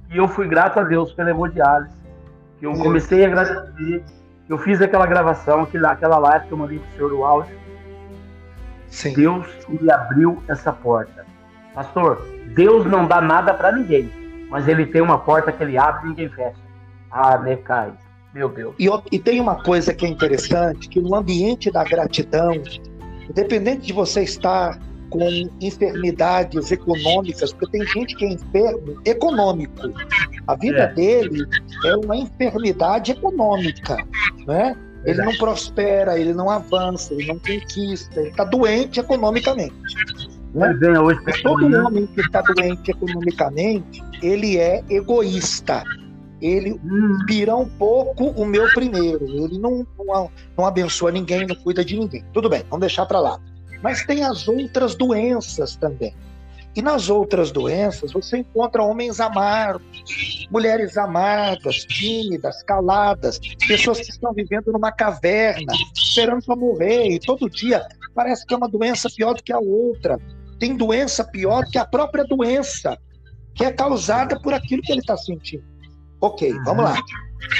que 0.09 0.17
eu 0.17 0.25
fui 0.25 0.47
grato 0.47 0.79
a 0.79 0.83
Deus 0.83 1.11
pela 1.11 1.31
hemodiálise, 1.31 1.97
que 2.57 2.65
eu 2.65 2.71
comecei 2.75 3.25
a 3.25 3.27
agradecer, 3.27 4.01
eu 4.47 4.57
fiz 4.57 4.81
aquela 4.81 5.05
gravação, 5.05 5.63
aquela, 5.63 5.91
aquela 5.91 6.17
live 6.17 6.47
que 6.47 6.53
eu 6.53 6.57
mandei 6.57 6.79
para 6.79 6.87
o 6.87 6.91
senhor 6.93 7.11
o 7.11 7.25
áudio. 7.25 7.57
Sim. 8.87 9.13
Deus 9.13 9.45
me 9.67 9.91
abriu 9.91 10.41
essa 10.47 10.71
porta. 10.71 11.25
Pastor, 11.73 12.25
Deus 12.55 12.85
não 12.85 13.05
dá 13.05 13.19
nada 13.19 13.53
para 13.53 13.73
ninguém, 13.73 14.09
mas 14.49 14.65
ele 14.65 14.85
tem 14.85 15.01
uma 15.01 15.19
porta 15.19 15.51
que 15.51 15.61
ele 15.61 15.77
abre 15.77 16.05
e 16.05 16.09
ninguém 16.11 16.29
fecha. 16.29 16.66
Ah, 17.11 17.37
né, 17.37 17.55
cai. 17.57 17.93
Meu 18.33 18.49
Deus. 18.49 18.75
E, 18.77 18.87
e 19.11 19.19
tem 19.19 19.39
uma 19.39 19.63
coisa 19.63 19.93
que 19.93 20.05
é 20.05 20.09
interessante, 20.09 20.89
que 20.89 20.99
no 20.99 21.15
ambiente 21.15 21.71
da 21.71 21.83
gratidão, 21.83 22.51
independente 23.29 23.87
de 23.87 23.93
você 23.93 24.23
estar 24.23 24.79
com 25.09 25.49
enfermidades 25.61 26.71
econômicas, 26.71 27.53
porque 27.53 27.77
tem 27.77 27.87
gente 27.87 28.15
que 28.15 28.25
é 28.25 28.33
enfermo 28.33 29.01
econômico. 29.05 29.81
A 30.45 30.55
vida 30.55 30.83
é. 30.83 30.93
dele 30.93 31.45
é 31.85 31.95
uma 31.95 32.17
enfermidade 32.17 33.11
econômica, 33.13 33.97
né? 34.45 34.75
Ele 35.05 35.21
não 35.23 35.33
prospera, 35.37 36.19
ele 36.19 36.33
não 36.33 36.49
avança, 36.49 37.13
ele 37.13 37.27
não 37.27 37.39
conquista, 37.39 38.19
ele 38.19 38.29
está 38.29 38.43
doente 38.43 38.99
economicamente. 38.99 39.73
Né? 40.53 40.99
Hoje 40.99 41.19
Todo 41.43 41.65
homem 41.85 42.07
que 42.07 42.19
está 42.19 42.41
doente 42.41 42.91
economicamente, 42.91 44.03
ele 44.21 44.57
é 44.57 44.83
egoísta. 44.89 45.83
Ele 46.41 46.73
hum. 46.73 47.17
pira 47.25 47.55
um 47.55 47.67
pouco 47.67 48.25
o 48.25 48.45
meu 48.45 48.67
primeiro. 48.73 49.25
Ele 49.25 49.57
não, 49.57 49.85
não, 49.97 50.31
não 50.57 50.65
abençoa 50.65 51.11
ninguém, 51.11 51.47
não 51.47 51.55
cuida 51.55 51.83
de 51.83 51.97
ninguém. 51.97 52.23
Tudo 52.33 52.49
bem, 52.49 52.63
vamos 52.69 52.81
deixar 52.81 53.05
para 53.05 53.19
lá. 53.19 53.39
Mas 53.81 54.05
tem 54.05 54.23
as 54.23 54.47
outras 54.47 54.95
doenças 54.95 55.75
também. 55.75 56.13
E 56.77 56.81
nas 56.81 57.09
outras 57.09 57.51
doenças 57.51 58.11
você 58.11 58.37
encontra 58.37 58.83
homens 58.83 59.19
amargos, 59.19 60.47
mulheres 60.51 60.95
amargas, 60.95 61.77
tímidas, 61.85 62.61
caladas, 62.61 63.39
pessoas 63.67 63.99
que 63.99 64.11
estão 64.11 64.31
vivendo 64.31 64.71
numa 64.71 64.91
caverna, 64.91 65.73
esperando 65.95 66.45
para 66.45 66.55
morrer, 66.55 67.09
e 67.09 67.19
todo 67.19 67.49
dia 67.49 67.83
parece 68.13 68.45
que 68.45 68.53
é 68.53 68.57
uma 68.57 68.69
doença 68.69 69.09
pior 69.09 69.33
do 69.33 69.41
que 69.41 69.51
a 69.51 69.57
outra. 69.57 70.19
Tem 70.59 70.77
doença 70.77 71.23
pior 71.23 71.65
do 71.65 71.71
que 71.71 71.79
a 71.79 71.85
própria 71.85 72.23
doença, 72.23 72.95
que 73.55 73.65
é 73.65 73.71
causada 73.71 74.39
por 74.39 74.53
aquilo 74.53 74.83
que 74.83 74.91
ele 74.91 75.01
está 75.01 75.17
sentindo. 75.17 75.63
Ok, 76.19 76.51
vamos 76.65 76.83
lá. 76.83 76.95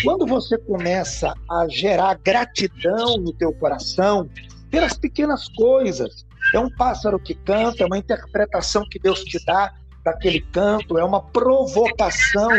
Quando 0.04 0.26
você 0.26 0.58
começa 0.58 1.34
a 1.50 1.68
gerar 1.68 2.16
gratidão 2.16 3.18
no 3.18 3.32
teu 3.34 3.54
coração 3.54 4.30
pelas 4.72 4.98
pequenas 4.98 5.48
coisas, 5.50 6.26
é 6.54 6.60
um 6.60 6.70
pássaro 6.76 7.20
que 7.20 7.36
canta, 7.36 7.84
é 7.84 7.86
uma 7.86 7.98
interpretação 7.98 8.84
que 8.90 9.00
Deus 9.00 9.24
te 9.24 9.44
dá 9.46 9.74
daquele 10.04 10.42
canto, 10.42 10.98
é 10.98 11.04
uma 11.04 11.22
provocação 11.22 12.50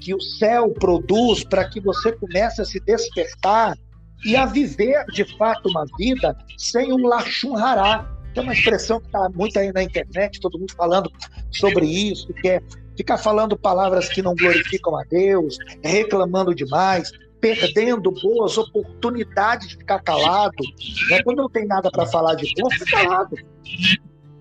que 0.00 0.14
o 0.14 0.20
céu 0.20 0.70
produz 0.70 1.44
para 1.44 1.68
que 1.68 1.80
você 1.80 2.12
comece 2.12 2.62
a 2.62 2.64
se 2.64 2.80
despertar 2.80 3.76
e 4.24 4.36
a 4.36 4.46
viver 4.46 5.04
de 5.06 5.24
fato 5.36 5.68
uma 5.68 5.84
vida 5.98 6.36
sem 6.56 6.92
um 6.92 7.06
lachum 7.06 7.56
hará. 7.56 8.10
Tem 8.32 8.42
uma 8.42 8.52
expressão 8.52 9.00
que 9.00 9.06
está 9.06 9.28
muito 9.34 9.58
aí 9.58 9.72
na 9.72 9.82
internet, 9.82 10.40
todo 10.40 10.58
mundo 10.58 10.72
falando 10.76 11.10
sobre 11.50 11.86
isso, 11.86 12.32
que 12.34 12.48
é 12.48 12.62
ficar 12.96 13.18
falando 13.18 13.56
palavras 13.56 14.08
que 14.08 14.22
não 14.22 14.34
glorificam 14.34 14.96
a 14.96 15.04
Deus, 15.04 15.58
reclamando 15.82 16.54
demais, 16.54 17.12
perdendo 17.40 18.10
boas 18.10 18.56
oportunidades 18.58 19.68
de 19.68 19.76
ficar 19.76 20.00
calado. 20.00 20.62
Né? 21.10 21.22
Quando 21.22 21.38
não 21.38 21.50
tem 21.50 21.66
nada 21.66 21.90
para 21.90 22.06
falar 22.06 22.34
de 22.34 22.52
bom, 22.60 22.70
fica 22.70 23.02
calado. 23.02 23.36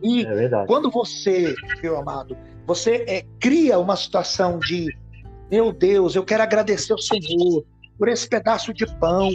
E 0.01 0.25
é 0.25 0.65
quando 0.67 0.89
você, 0.91 1.55
meu 1.81 1.97
amado, 1.97 2.37
você 2.65 3.05
é, 3.07 3.25
cria 3.39 3.77
uma 3.79 3.95
situação 3.95 4.59
de 4.59 4.95
meu 5.49 5.71
Deus, 5.71 6.15
eu 6.15 6.23
quero 6.23 6.43
agradecer 6.43 6.91
ao 6.91 6.99
Senhor 6.99 7.63
por 7.97 8.09
esse 8.09 8.27
pedaço 8.27 8.73
de 8.73 8.85
pão. 8.97 9.29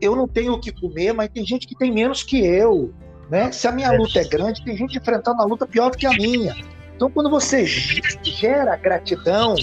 Eu 0.00 0.14
não 0.14 0.28
tenho 0.28 0.52
o 0.52 0.60
que 0.60 0.70
comer, 0.72 1.12
mas 1.12 1.30
tem 1.30 1.44
gente 1.44 1.66
que 1.66 1.76
tem 1.76 1.90
menos 1.90 2.22
que 2.22 2.38
eu. 2.44 2.92
Né? 3.30 3.50
Se 3.50 3.66
a 3.66 3.72
minha 3.72 3.88
é. 3.88 3.96
luta 3.96 4.20
é 4.20 4.24
grande, 4.24 4.62
tem 4.62 4.76
gente 4.76 4.98
enfrentando 4.98 5.40
a 5.40 5.44
luta 5.44 5.66
pior 5.66 5.90
do 5.90 5.96
que 5.96 6.06
a 6.06 6.12
minha. 6.12 6.54
Então, 6.94 7.10
quando 7.10 7.30
você 7.30 7.64
gera 7.66 8.76
gratidão, 8.76 9.54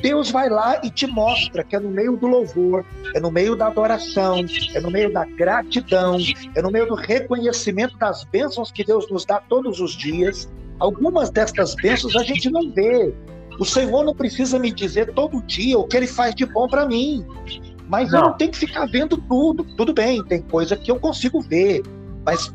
Deus 0.00 0.30
vai 0.30 0.48
lá 0.48 0.80
e 0.84 0.90
te 0.90 1.06
mostra 1.06 1.64
que 1.64 1.74
é 1.74 1.80
no 1.80 1.90
meio 1.90 2.16
do 2.16 2.26
louvor, 2.26 2.84
é 3.14 3.20
no 3.20 3.30
meio 3.30 3.56
da 3.56 3.66
adoração, 3.66 4.44
é 4.74 4.80
no 4.80 4.90
meio 4.90 5.12
da 5.12 5.24
gratidão, 5.24 6.18
é 6.54 6.62
no 6.62 6.70
meio 6.70 6.86
do 6.86 6.94
reconhecimento 6.94 7.96
das 7.98 8.24
bênçãos 8.24 8.70
que 8.70 8.84
Deus 8.84 9.10
nos 9.10 9.24
dá 9.24 9.40
todos 9.40 9.80
os 9.80 9.96
dias. 9.96 10.48
Algumas 10.78 11.30
destas 11.30 11.74
bênçãos 11.74 12.14
a 12.14 12.22
gente 12.22 12.48
não 12.50 12.70
vê. 12.72 13.12
O 13.58 13.64
Senhor 13.64 14.04
não 14.04 14.14
precisa 14.14 14.58
me 14.58 14.70
dizer 14.70 15.12
todo 15.14 15.42
dia 15.42 15.76
o 15.76 15.84
que 15.84 15.96
Ele 15.96 16.06
faz 16.06 16.34
de 16.34 16.46
bom 16.46 16.68
para 16.68 16.86
mim. 16.86 17.26
Mas 17.88 18.12
não. 18.12 18.18
eu 18.18 18.24
não 18.26 18.32
tenho 18.34 18.52
que 18.52 18.58
ficar 18.58 18.86
vendo 18.86 19.16
tudo. 19.16 19.64
Tudo 19.76 19.92
bem, 19.92 20.22
tem 20.24 20.40
coisa 20.42 20.76
que 20.76 20.90
eu 20.90 21.00
consigo 21.00 21.40
ver. 21.40 21.82
Mas 22.24 22.54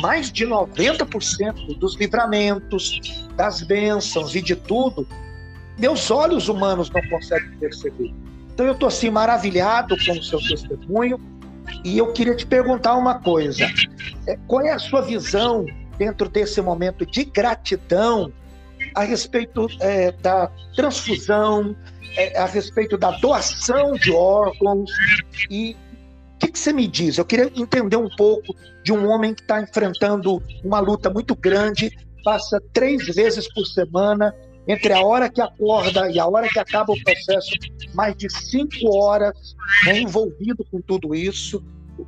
mais 0.00 0.30
de 0.30 0.46
90% 0.46 1.78
dos 1.78 1.96
livramentos, 1.96 3.00
das 3.36 3.62
bênçãos 3.62 4.34
e 4.34 4.42
de 4.42 4.54
tudo, 4.54 5.06
meus 5.78 6.10
olhos 6.10 6.48
humanos 6.48 6.90
não 6.90 7.02
conseguem 7.08 7.50
perceber. 7.58 8.12
Então 8.52 8.66
eu 8.66 8.72
estou 8.72 8.88
assim 8.88 9.10
maravilhado 9.10 9.96
com 10.04 10.12
o 10.12 10.22
seu 10.22 10.38
testemunho. 10.38 11.20
E 11.84 11.96
eu 11.96 12.12
queria 12.12 12.34
te 12.34 12.44
perguntar 12.44 12.94
uma 12.96 13.18
coisa: 13.18 13.66
é, 14.26 14.36
qual 14.46 14.62
é 14.62 14.72
a 14.72 14.78
sua 14.78 15.00
visão 15.00 15.64
dentro 15.96 16.28
desse 16.28 16.60
momento 16.60 17.06
de 17.06 17.24
gratidão 17.24 18.32
a 18.94 19.04
respeito 19.04 19.68
é, 19.80 20.12
da 20.12 20.50
transfusão, 20.76 21.74
é, 22.16 22.38
a 22.38 22.46
respeito 22.46 22.98
da 22.98 23.12
doação 23.12 23.92
de 23.92 24.12
órgãos 24.12 24.90
e 25.50 25.76
que, 26.52 26.58
você 26.58 26.72
me 26.72 26.86
diz? 26.86 27.18
Eu 27.18 27.24
queria 27.24 27.50
entender 27.56 27.96
um 27.96 28.08
pouco 28.16 28.54
de 28.84 28.92
um 28.92 29.08
homem 29.08 29.34
que 29.34 29.42
está 29.42 29.60
enfrentando 29.60 30.42
uma 30.64 30.78
luta 30.78 31.10
muito 31.10 31.34
grande, 31.34 31.90
passa 32.24 32.62
três 32.72 33.06
vezes 33.06 33.52
por 33.52 33.64
semana 33.66 34.34
entre 34.66 34.92
a 34.92 35.02
hora 35.02 35.28
que 35.28 35.40
acorda 35.40 36.08
e 36.10 36.20
a 36.20 36.26
hora 36.26 36.48
que 36.48 36.58
acaba 36.58 36.92
o 36.92 37.02
processo, 37.02 37.50
mais 37.94 38.14
de 38.16 38.30
cinco 38.30 38.94
horas 38.96 39.56
né, 39.86 40.00
envolvido 40.00 40.64
com 40.70 40.80
tudo 40.80 41.14
isso. 41.14 41.62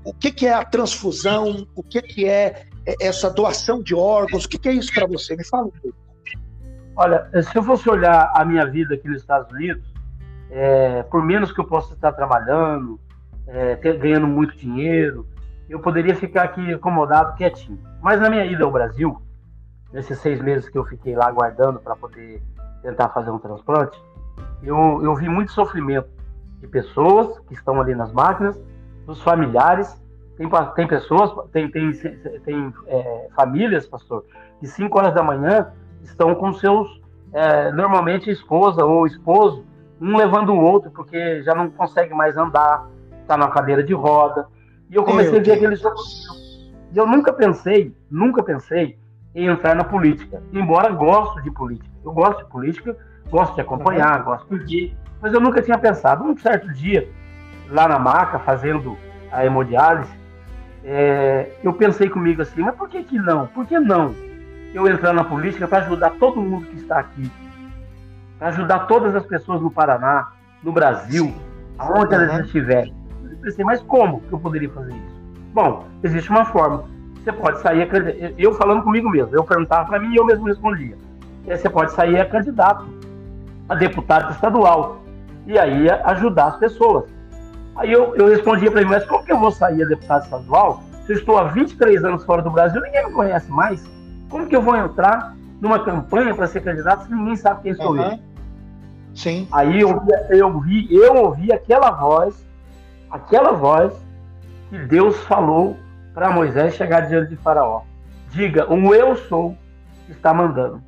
O 0.04 0.14
que, 0.14 0.30
que 0.30 0.46
é 0.46 0.52
a 0.52 0.64
transfusão? 0.64 1.66
O 1.74 1.82
que, 1.82 2.00
que 2.00 2.26
é, 2.26 2.66
é 2.86 2.94
essa 3.00 3.28
doação 3.28 3.82
de 3.82 3.94
órgãos? 3.94 4.44
O 4.44 4.48
que, 4.48 4.58
que 4.58 4.68
é 4.68 4.72
isso 4.72 4.92
para 4.94 5.06
você? 5.06 5.34
Me 5.34 5.44
fala 5.44 5.66
um 5.66 5.70
pouco. 5.70 5.96
Olha, 6.96 7.28
se 7.42 7.56
eu 7.56 7.62
fosse 7.62 7.90
olhar 7.90 8.32
a 8.34 8.44
minha 8.44 8.64
vida 8.66 8.94
aqui 8.94 9.08
nos 9.08 9.20
Estados 9.20 9.52
Unidos, 9.52 9.82
é, 10.50 11.02
por 11.04 11.24
menos 11.24 11.50
que 11.50 11.60
eu 11.60 11.64
possa 11.64 11.94
estar 11.94 12.12
trabalhando, 12.12 13.00
é, 13.46 13.76
ter, 13.76 13.98
ganhando 13.98 14.26
muito 14.26 14.56
dinheiro, 14.56 15.26
eu 15.68 15.80
poderia 15.80 16.14
ficar 16.14 16.44
aqui 16.44 16.72
acomodado, 16.72 17.36
quietinho. 17.36 17.78
Mas 18.00 18.20
na 18.20 18.28
minha 18.28 18.44
ida 18.44 18.64
ao 18.64 18.70
Brasil, 18.70 19.20
nesses 19.92 20.18
seis 20.18 20.40
meses 20.40 20.68
que 20.68 20.76
eu 20.76 20.84
fiquei 20.84 21.14
lá 21.14 21.26
aguardando 21.26 21.80
para 21.80 21.96
poder 21.96 22.42
tentar 22.82 23.08
fazer 23.10 23.30
um 23.30 23.38
transplante, 23.38 23.98
eu, 24.62 25.00
eu 25.02 25.14
vi 25.14 25.28
muito 25.28 25.52
sofrimento 25.52 26.08
de 26.60 26.66
pessoas 26.68 27.38
que 27.40 27.54
estão 27.54 27.80
ali 27.80 27.94
nas 27.94 28.12
máquinas, 28.12 28.60
dos 29.06 29.22
familiares. 29.22 30.02
Tem, 30.36 30.48
tem 30.74 30.86
pessoas, 30.88 31.30
tem, 31.52 31.70
tem, 31.70 31.92
tem 31.92 32.74
é, 32.86 33.28
famílias, 33.36 33.86
pastor, 33.86 34.24
que 34.58 34.66
5 34.66 34.98
horas 34.98 35.14
da 35.14 35.22
manhã 35.22 35.72
estão 36.02 36.34
com 36.34 36.52
seus, 36.52 37.00
é, 37.32 37.70
normalmente 37.70 38.30
esposa 38.30 38.84
ou 38.84 39.06
esposo, 39.06 39.64
um 40.00 40.16
levando 40.16 40.52
o 40.52 40.60
outro, 40.60 40.90
porque 40.90 41.42
já 41.42 41.54
não 41.54 41.70
consegue 41.70 42.12
mais 42.12 42.36
andar, 42.36 42.88
está 43.24 43.36
na 43.36 43.48
cadeira 43.48 43.82
de 43.82 43.92
roda. 43.92 44.46
E 44.88 44.94
eu 44.94 45.02
comecei 45.02 45.32
Meu 45.32 45.40
a 45.40 45.44
ver 45.44 45.52
aqueles. 45.52 45.82
E 46.92 46.96
eu 46.96 47.06
nunca 47.06 47.32
pensei, 47.32 47.94
nunca 48.10 48.42
pensei 48.42 48.98
em 49.34 49.48
entrar 49.48 49.74
na 49.74 49.82
política, 49.82 50.40
embora 50.52 50.90
gosto 50.90 51.42
de 51.42 51.50
política. 51.50 51.90
Eu 52.04 52.12
gosto 52.12 52.44
de 52.44 52.50
política, 52.50 52.96
gosto 53.28 53.54
de 53.54 53.60
acompanhar, 53.62 54.20
uhum. 54.20 54.24
gosto 54.24 54.58
de 54.60 54.96
mas 55.24 55.32
eu 55.32 55.40
nunca 55.40 55.62
tinha 55.62 55.78
pensado. 55.78 56.22
Um 56.22 56.36
certo 56.36 56.70
dia, 56.74 57.08
lá 57.70 57.88
na 57.88 57.98
maca, 57.98 58.38
fazendo 58.40 58.94
a 59.32 59.42
hemodiálise, 59.42 60.12
é, 60.84 61.50
eu 61.62 61.72
pensei 61.72 62.10
comigo 62.10 62.42
assim, 62.42 62.60
mas 62.60 62.74
por 62.74 62.90
que 62.90 63.02
que 63.02 63.18
não? 63.18 63.46
Por 63.46 63.66
que 63.66 63.78
não 63.78 64.14
eu 64.74 64.86
entrar 64.86 65.14
na 65.14 65.24
política 65.24 65.66
para 65.66 65.86
ajudar 65.86 66.10
todo 66.20 66.42
mundo 66.42 66.66
que 66.66 66.76
está 66.76 66.98
aqui? 66.98 67.32
Para 68.38 68.48
ajudar 68.48 68.80
todas 68.80 69.16
as 69.16 69.24
pessoas 69.24 69.62
no 69.62 69.70
Paraná, 69.70 70.30
no 70.62 70.72
Brasil, 70.72 71.34
aonde 71.78 72.14
elas 72.14 72.44
estiverem. 72.44 72.94
Eu 73.44 73.50
pensei, 73.50 73.64
mas 73.64 73.82
como 73.82 74.22
que 74.22 74.32
eu 74.32 74.38
poderia 74.38 74.70
fazer 74.70 74.90
isso? 74.90 75.22
Bom, 75.52 75.84
existe 76.02 76.30
uma 76.30 76.46
forma. 76.46 76.84
Você 77.22 77.30
pode 77.30 77.60
sair, 77.60 77.88
eu 78.38 78.54
falando 78.54 78.82
comigo 78.82 79.10
mesmo, 79.10 79.34
eu 79.34 79.44
perguntava 79.44 79.86
para 79.86 79.98
mim 79.98 80.12
e 80.12 80.16
eu 80.16 80.24
mesmo 80.24 80.46
respondia. 80.46 80.96
Você 81.46 81.68
pode 81.68 81.92
sair 81.92 82.18
a 82.18 82.24
candidato 82.24 82.86
a 83.68 83.74
deputado 83.74 84.32
estadual 84.32 85.02
e 85.46 85.58
aí 85.58 85.90
ajudar 85.90 86.46
as 86.46 86.56
pessoas. 86.56 87.04
Aí 87.76 87.92
eu, 87.92 88.14
eu 88.16 88.28
respondia 88.28 88.70
para 88.70 88.80
ele, 88.80 88.90
mas 88.90 89.04
como 89.04 89.24
que 89.24 89.32
eu 89.32 89.38
vou 89.38 89.50
sair 89.50 89.82
a 89.82 89.86
deputado 89.86 90.24
estadual 90.24 90.82
se 91.04 91.12
eu 91.12 91.18
estou 91.18 91.36
há 91.36 91.44
23 91.44 92.02
anos 92.02 92.24
fora 92.24 92.40
do 92.40 92.50
Brasil 92.50 92.80
ninguém 92.80 93.06
me 93.06 93.12
conhece 93.12 93.50
mais? 93.50 93.84
Como 94.30 94.46
que 94.46 94.56
eu 94.56 94.62
vou 94.62 94.74
entrar 94.74 95.34
numa 95.60 95.78
campanha 95.84 96.34
para 96.34 96.46
ser 96.46 96.62
candidato 96.62 97.04
se 97.04 97.14
ninguém 97.14 97.36
sabe 97.36 97.62
quem 97.62 97.74
sou 97.74 97.94
uhum. 97.94 98.12
eu? 98.12 98.18
Sim. 99.14 99.46
Aí 99.52 99.80
eu, 99.80 100.02
eu, 100.30 100.60
vi, 100.60 100.88
eu 100.90 101.14
ouvi 101.14 101.52
aquela 101.52 101.90
voz, 101.90 102.44
aquela 103.14 103.52
voz 103.52 103.94
que 104.68 104.78
Deus 104.86 105.16
falou 105.24 105.76
para 106.12 106.32
Moisés 106.32 106.74
chegar 106.74 107.02
diante 107.02 107.30
de 107.30 107.36
Faraó. 107.36 107.82
Diga, 108.30 108.70
um 108.72 108.92
eu 108.92 109.14
sou 109.14 109.56
está 110.08 110.34
mandando. 110.34 110.82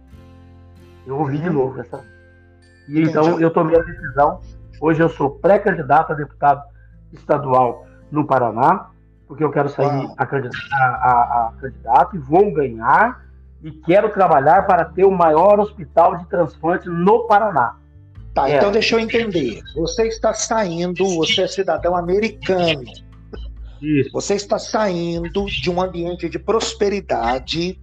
Eu 1.06 1.18
ouvi 1.18 1.38
de 1.38 1.48
novo 1.48 1.80
essa. 1.80 2.04
E 2.88 3.00
então 3.00 3.40
eu 3.40 3.50
tomei 3.50 3.78
a 3.78 3.82
decisão. 3.82 4.40
Hoje 4.80 5.00
eu 5.00 5.08
sou 5.08 5.38
pré-candidato 5.38 6.12
a 6.12 6.16
deputado 6.16 6.62
estadual 7.12 7.86
no 8.10 8.26
Paraná, 8.26 8.90
porque 9.28 9.44
eu 9.44 9.50
quero 9.50 9.68
sair 9.68 10.08
a, 10.18 10.24
a, 10.24 10.26
a, 10.26 11.52
candidato 11.60 12.16
e 12.16 12.18
vou 12.18 12.52
ganhar 12.52 13.24
e 13.62 13.70
quero 13.70 14.10
trabalhar 14.10 14.66
para 14.66 14.84
ter 14.84 15.04
o 15.04 15.12
maior 15.12 15.60
hospital 15.60 16.16
de 16.16 16.26
transplante 16.26 16.88
no 16.88 17.26
Paraná. 17.28 17.76
Tá, 18.36 18.50
é. 18.50 18.58
então 18.58 18.70
deixa 18.70 18.94
eu 18.94 19.00
entender. 19.00 19.62
Você 19.74 20.06
está 20.08 20.34
saindo, 20.34 21.04
você 21.16 21.42
é 21.42 21.48
cidadão 21.48 21.96
americano. 21.96 22.84
Isso. 23.80 24.10
Você 24.12 24.34
está 24.34 24.58
saindo 24.58 25.46
de 25.46 25.70
um 25.70 25.80
ambiente 25.80 26.28
de 26.28 26.38
prosperidade 26.38 27.80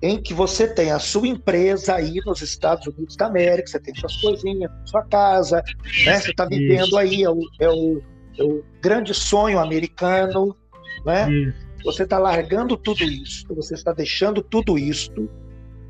em 0.00 0.22
que 0.22 0.32
você 0.32 0.68
tem 0.68 0.92
a 0.92 1.00
sua 1.00 1.26
empresa 1.26 1.96
aí 1.96 2.20
nos 2.24 2.40
Estados 2.40 2.86
Unidos 2.86 3.16
da 3.16 3.26
América, 3.26 3.66
você 3.66 3.80
tem 3.80 3.94
suas 3.96 4.16
coisinhas, 4.16 4.70
sua 4.84 5.02
casa, 5.02 5.62
né? 6.04 6.20
Você 6.20 6.30
está 6.30 6.44
vivendo 6.44 6.86
Isso. 6.86 6.98
aí, 6.98 7.22
é 7.24 7.30
o, 7.30 7.40
é 7.60 7.68
o 7.68 8.02
é 8.38 8.42
o 8.42 8.64
grande 8.80 9.14
sonho 9.14 9.58
americano, 9.58 10.56
né? 11.04 11.30
Isso. 11.30 11.64
Você 11.84 12.02
está 12.04 12.18
largando 12.18 12.76
tudo 12.76 13.04
isso, 13.04 13.46
você 13.54 13.74
está 13.74 13.92
deixando 13.92 14.42
tudo 14.42 14.78
isso, 14.78 15.12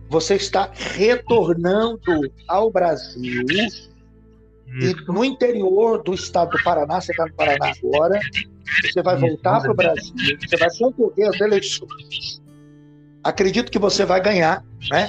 você 0.08 0.34
está 0.34 0.70
retornando 0.72 2.30
ao 2.48 2.70
Brasil 2.70 3.44
e 4.80 4.94
no 5.06 5.24
interior 5.24 6.02
do 6.02 6.14
estado 6.14 6.50
do 6.50 6.62
Paraná, 6.62 7.00
você 7.00 7.12
está 7.12 7.26
no 7.26 7.34
Paraná 7.34 7.72
agora, 7.82 8.20
você 8.82 9.02
vai 9.02 9.16
voltar 9.16 9.60
para 9.60 9.70
o 9.70 9.74
Brasil, 9.74 10.38
você 10.40 10.56
vai 10.56 10.68
concorrer 10.76 11.28
às 11.28 11.40
eleições. 11.40 12.42
Acredito 13.22 13.70
que 13.70 13.78
você 13.78 14.04
vai 14.04 14.20
ganhar, 14.20 14.64
né? 14.90 15.06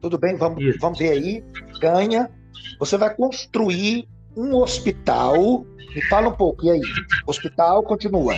Tudo 0.00 0.16
bem, 0.16 0.36
vamos, 0.36 0.64
vamos 0.78 0.98
ver 0.98 1.10
aí. 1.10 1.44
Ganha. 1.80 2.30
Você 2.78 2.96
vai 2.96 3.14
construir 3.14 4.08
um 4.36 4.54
hospital. 4.56 5.66
Me 5.94 6.00
fala 6.08 6.28
um 6.28 6.32
pouco, 6.32 6.64
e 6.64 6.70
aí? 6.70 6.80
Hospital 7.26 7.82
continua. 7.82 8.34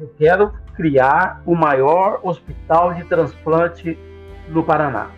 Eu 0.00 0.12
quero 0.18 0.52
criar 0.74 1.42
o 1.46 1.54
maior 1.54 2.18
hospital 2.24 2.94
de 2.94 3.04
transplante 3.04 3.96
no 4.48 4.62
Paraná. 4.62 5.08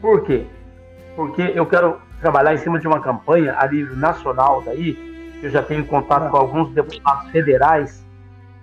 Por 0.00 0.22
quê? 0.22 0.46
Porque 1.14 1.42
eu 1.54 1.66
quero 1.66 1.98
trabalhar 2.20 2.54
em 2.54 2.58
cima 2.58 2.78
de 2.78 2.86
uma 2.86 3.00
campanha 3.00 3.56
a 3.58 3.66
nível 3.66 3.96
nacional 3.96 4.62
daí, 4.64 4.96
eu 5.42 5.50
já 5.50 5.62
tenho 5.62 5.84
contato 5.84 6.30
com 6.30 6.36
alguns 6.36 6.72
deputados 6.72 7.30
federais 7.30 8.04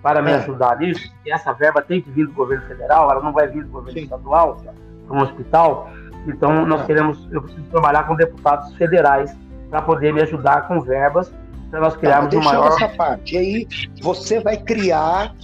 para 0.02 0.20
me 0.20 0.30
é. 0.30 0.34
ajudar 0.36 0.76
nisso, 0.78 1.10
e 1.24 1.32
essa 1.32 1.52
verba 1.52 1.80
tem 1.80 2.00
que 2.00 2.10
vir 2.10 2.26
do 2.26 2.32
governo 2.32 2.66
federal, 2.66 3.10
ela 3.10 3.22
não 3.22 3.32
vai 3.32 3.48
vir 3.48 3.64
do 3.64 3.70
governo 3.70 3.98
Sim. 3.98 4.04
estadual, 4.04 4.62
para 5.06 5.16
um 5.16 5.22
hospital. 5.22 5.90
Então, 6.26 6.66
nós 6.66 6.82
é. 6.82 6.86
queremos, 6.86 7.28
eu 7.32 7.42
preciso 7.42 7.64
trabalhar 7.70 8.04
com 8.04 8.14
deputados 8.14 8.74
federais 8.76 9.34
para 9.70 9.80
poder 9.82 10.12
me 10.12 10.20
ajudar 10.22 10.68
com 10.68 10.80
verbas 10.80 11.32
para 11.70 11.80
nós 11.80 11.96
criarmos 11.96 12.32
tá, 12.32 12.40
o 12.40 12.44
maior. 12.44 12.68
essa 12.68 12.88
parte. 12.90 13.34
E 13.34 13.38
aí 13.38 13.68
você 14.00 14.40
vai 14.40 14.56
criar 14.56 15.34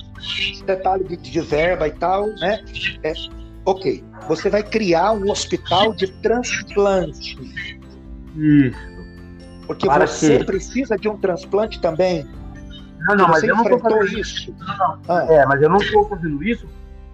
detalhe 0.65 1.05
de, 1.05 1.17
de 1.17 1.41
verba 1.41 1.89
e 1.89 1.93
tal, 1.93 2.27
né? 2.27 2.63
É, 3.03 3.13
ok. 3.65 4.05
Você 4.29 4.51
vai 4.51 4.63
criar 4.63 5.13
um 5.13 5.31
hospital 5.31 5.93
de 5.95 6.09
transplante. 6.21 7.39
Isso. 8.37 8.91
Porque 9.67 9.87
para 9.87 10.07
você 10.07 10.39
que... 10.39 10.45
precisa 10.45 10.97
de 10.97 11.09
um 11.09 11.17
transplante 11.17 11.81
também. 11.81 12.27
Não, 13.01 13.17
não, 13.17 13.29
mas 13.29 13.43
eu 13.43 13.55
não 13.55 13.63
estou 13.63 13.79
fazendo 13.79 14.19
isso. 14.19 14.55
Não, 14.59 14.79
não. 14.79 14.99
Ah. 15.09 15.27
É, 15.29 15.47
mas 15.47 15.63
eu 15.63 15.69
não 15.69 15.79
estou 15.79 16.09
fazendo 16.09 16.43
isso 16.43 16.67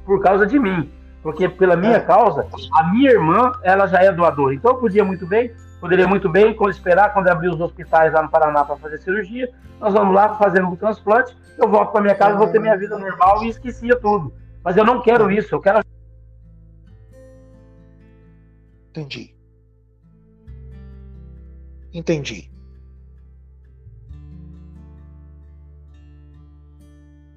por 0.05 0.23
causa 0.23 0.47
de 0.47 0.59
mim. 0.59 0.91
Porque 1.23 1.49
pela 1.49 1.77
minha 1.77 1.97
é. 1.97 2.01
causa, 2.01 2.47
a 2.75 2.85
minha 2.85 3.11
irmã, 3.11 3.53
ela 3.63 3.87
já 3.87 3.99
é 4.03 4.13
doadora. 4.13 4.55
Então 4.55 4.73
eu 4.73 4.79
podia 4.79 5.05
muito 5.05 5.27
bem 5.27 5.53
Poderia 5.81 6.09
muito 6.09 6.29
bem, 6.29 6.55
quando 6.55 6.71
esperar, 6.71 7.13
quando 7.13 7.29
abrir 7.29 7.49
os 7.49 7.61
hospitais 7.61 8.13
lá 8.13 8.23
no 8.23 8.31
Paraná 8.31 8.65
para 8.65 8.77
fazer 8.77 8.99
cirurgia, 8.99 9.51
nós 9.79 9.93
vamos 9.93 10.15
lá 10.15 10.35
fazendo 10.37 10.69
o 10.69 10.77
transplante, 10.77 11.37
eu 11.59 11.69
volto 11.69 11.93
para 11.93 12.01
minha 12.01 12.15
casa, 12.15 12.37
vou 12.37 12.49
ter 12.49 12.59
minha 12.59 12.77
vida 12.77 12.99
normal 12.99 13.45
e 13.45 13.49
esquecia 13.49 13.95
tudo. 13.97 14.33
Mas 14.65 14.77
eu 14.77 14.85
não 14.85 15.03
quero 15.03 15.31
isso, 15.31 15.55
eu 15.55 15.61
quero. 15.61 15.81
Entendi. 18.97 19.35
Entendi. 21.93 22.51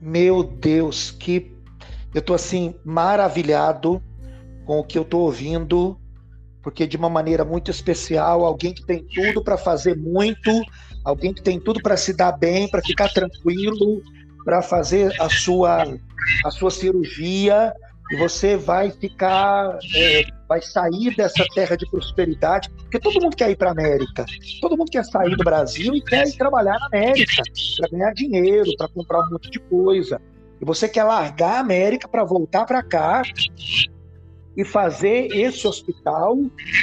Meu 0.02 0.42
Deus, 0.44 1.12
que 1.12 1.52
eu 2.16 2.22
tô 2.22 2.34
assim 2.34 2.74
maravilhado 2.86 4.02
com 4.66 4.80
o 4.80 4.84
que 4.84 4.98
eu 4.98 5.04
tô 5.04 5.20
ouvindo 5.20 6.00
porque 6.62 6.86
de 6.86 6.98
uma 6.98 7.10
maneira 7.10 7.46
muito 7.46 7.72
especial, 7.72 8.46
alguém 8.46 8.74
que 8.74 8.86
tem 8.86 9.04
tudo 9.04 9.44
para 9.44 9.58
fazer 9.58 9.96
muito, 9.98 10.52
alguém 11.04 11.34
que 11.34 11.42
tem 11.42 11.60
tudo 11.60 11.82
para 11.82 11.96
se 11.96 12.14
dar 12.14 12.34
bem, 12.34 12.70
para 12.70 12.82
ficar 12.82 13.10
tranquilo, 13.10 14.02
para 14.44 14.62
fazer 14.62 15.14
a 15.22 15.30
sua 15.30 15.84
a 16.46 16.52
sua 16.52 16.70
cirurgia 16.70 17.74
e 18.12 18.16
você 18.18 18.58
vai 18.58 18.90
ficar, 18.90 19.78
é, 19.96 20.24
vai 20.48 20.62
sair 20.62 21.16
dessa 21.16 21.46
terra 21.54 21.76
de 21.76 21.90
prosperidade, 21.90 22.70
porque 22.72 23.00
todo 23.00 23.22
mundo 23.22 23.36
quer 23.36 23.52
ir 23.52 23.56
para 23.56 23.70
a 23.70 23.72
América, 23.72 24.26
todo 24.62 24.76
mundo 24.76 24.90
quer 24.90 25.06
sair 25.06 25.36
do 25.36 25.44
Brasil 25.44 25.94
e 25.94 26.02
quer 26.02 26.28
ir 26.28 26.38
trabalhar 26.38 26.78
na 26.80 26.88
América 26.88 27.44
para 27.80 27.90
ganhar 27.90 28.14
dinheiro, 28.14 28.72
para 28.78 28.88
comprar 28.88 29.22
um 29.22 29.32
monte 29.32 29.52
de 29.52 29.60
coisa. 29.60 30.20
E 30.60 30.66
você 30.66 30.90
quer 30.90 31.04
largar 31.04 31.58
a 31.58 31.60
América 31.60 32.08
para 32.08 32.24
voltar 32.24 32.66
para 32.66 32.82
cá 32.82 33.22
e 34.58 34.66
fazer 34.66 35.28
esse 35.32 35.68
hospital 35.68 36.38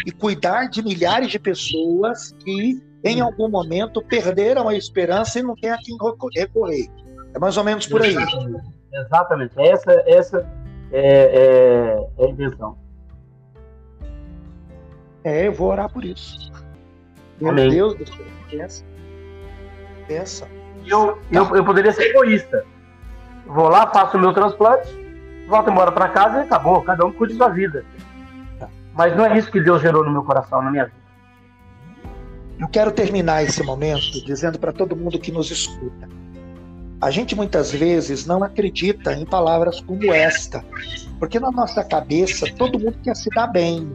e 0.07 0.13
cuidar 0.13 0.71
de 0.71 0.83
milhares 0.83 1.31
de 1.31 1.39
pessoas 1.39 2.33
que 2.45 2.81
em 3.05 3.21
algum 3.21 3.49
momento 3.49 4.03
perderam 4.03 4.69
a 4.69 4.75
esperança 4.75 5.39
e 5.39 5.43
não 5.43 5.55
tem 5.55 5.71
a 5.71 5.79
quem 5.79 5.97
recorrer. 6.35 6.89
É 7.35 7.39
mais 7.39 7.57
ou 7.57 7.65
menos 7.65 7.87
por 7.87 8.03
aí. 8.03 8.13
Exatamente. 8.13 8.77
Exatamente. 8.93 9.55
Essa, 9.59 9.93
essa 10.07 10.66
é, 10.93 11.01
é, 11.01 12.09
é 12.19 12.27
a 12.27 12.29
intenção. 12.29 12.79
É, 15.25 15.47
eu 15.49 15.53
vou 15.53 15.71
orar 15.71 15.93
por 15.93 16.05
isso. 16.05 16.53
Meu 17.41 17.51
Amém. 17.51 17.71
Deus 17.71 17.95
pensa. 18.51 18.85
Pensa. 20.07 20.49
Eu, 20.87 21.19
eu, 21.33 21.57
eu 21.57 21.65
poderia 21.65 21.93
ser 21.93 22.11
egoísta. 22.11 22.65
Vou 23.47 23.69
lá, 23.69 23.89
faço 23.89 24.17
o 24.17 24.21
meu 24.21 24.33
transplante, 24.33 24.89
volta 25.49 25.71
embora 25.71 25.91
para 25.93 26.09
casa 26.09 26.39
e 26.39 26.43
acabou. 26.43 26.83
Cada 26.83 27.05
um 27.05 27.13
cuide 27.13 27.35
da 27.35 27.47
sua 27.47 27.55
vida. 27.55 27.85
Mas 28.95 29.17
não 29.17 29.27
é 29.27 29.37
isso 29.37 29.51
que 29.51 29.61
Deus 29.61 29.83
gerou 29.83 30.05
no 30.05 30.11
meu 30.11 30.23
coração, 30.23 30.63
na 30.63 30.71
minha 30.71 30.85
vida. 30.85 31.07
Eu 32.59 32.69
quero 32.69 32.91
terminar 32.91 33.43
esse 33.43 33.63
momento 33.63 34.25
dizendo 34.25 34.59
para 34.59 34.73
todo 34.73 34.97
mundo 34.97 35.19
que 35.19 35.31
nos 35.31 35.51
escuta. 35.51 36.09
A 37.01 37.11
gente 37.11 37.35
muitas 37.35 37.71
vezes 37.73 38.25
não 38.25 38.43
acredita 38.43 39.13
em 39.13 39.27
palavras 39.27 39.81
como 39.81 40.13
esta, 40.13 40.65
porque 41.19 41.39
na 41.39 41.51
nossa 41.51 41.85
cabeça 41.85 42.47
todo 42.57 42.79
mundo 42.79 42.99
quer 43.03 43.15
se 43.15 43.29
dar 43.31 43.49
bem, 43.49 43.87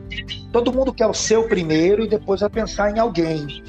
todo 0.51 0.71
mundo 0.71 0.93
quer 0.93 1.07
o 1.07 1.13
seu 1.13 1.47
primeiro 1.47 2.03
e 2.03 2.07
depois 2.07 2.41
vai 2.41 2.49
pensar 2.49 2.95
em 2.95 2.99
alguém. 2.99 3.63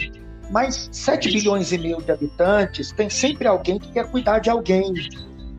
Mas 0.51 0.91
7 0.93 1.33
bilhões 1.33 1.73
e 1.73 1.79
meio 1.79 2.03
de 2.03 2.13
habitantes 2.13 2.93
tem 2.93 3.09
sempre 3.09 3.49
alguém 3.49 3.79
que 3.79 3.91
quer 3.91 4.11
cuidar 4.11 4.39
de 4.39 4.51
alguém. 4.51 4.93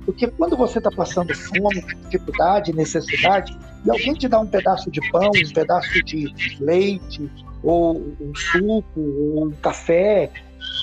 Porque 0.06 0.28
quando 0.28 0.56
você 0.56 0.78
está 0.78 0.92
passando 0.92 1.34
fome, 1.34 1.84
dificuldade, 2.04 2.72
necessidade, 2.74 3.58
e 3.84 3.90
alguém 3.90 4.14
te 4.14 4.28
dá 4.28 4.40
um 4.40 4.46
pedaço 4.46 4.92
de 4.92 5.00
pão, 5.10 5.32
um 5.36 5.54
pedaço 5.54 6.04
de 6.04 6.32
leite, 6.60 7.28
ou 7.64 7.98
um 8.22 8.36
suco, 8.36 9.00
ou 9.00 9.48
um 9.48 9.52
café, 9.52 10.30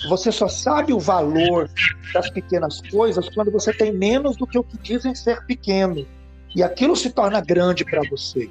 você 0.09 0.33
só 0.33 0.49
sabe 0.49 0.93
o 0.93 0.99
valor 0.99 1.69
das 2.13 2.31
pequenas 2.31 2.81
coisas 2.91 3.29
quando 3.31 3.51
você 3.51 3.73
tem 3.73 3.93
menos 3.93 4.37
do 4.37 4.47
que 4.47 4.59
o 4.59 4.65
que 4.65 4.79
dizem 4.79 5.15
ser 5.15 5.45
pequeno. 5.47 6.07
E 6.55 6.63
aquilo 6.63 6.97
se 6.97 7.11
torna 7.11 7.41
grande 7.41 7.85
para 7.85 8.03
você. 8.09 8.51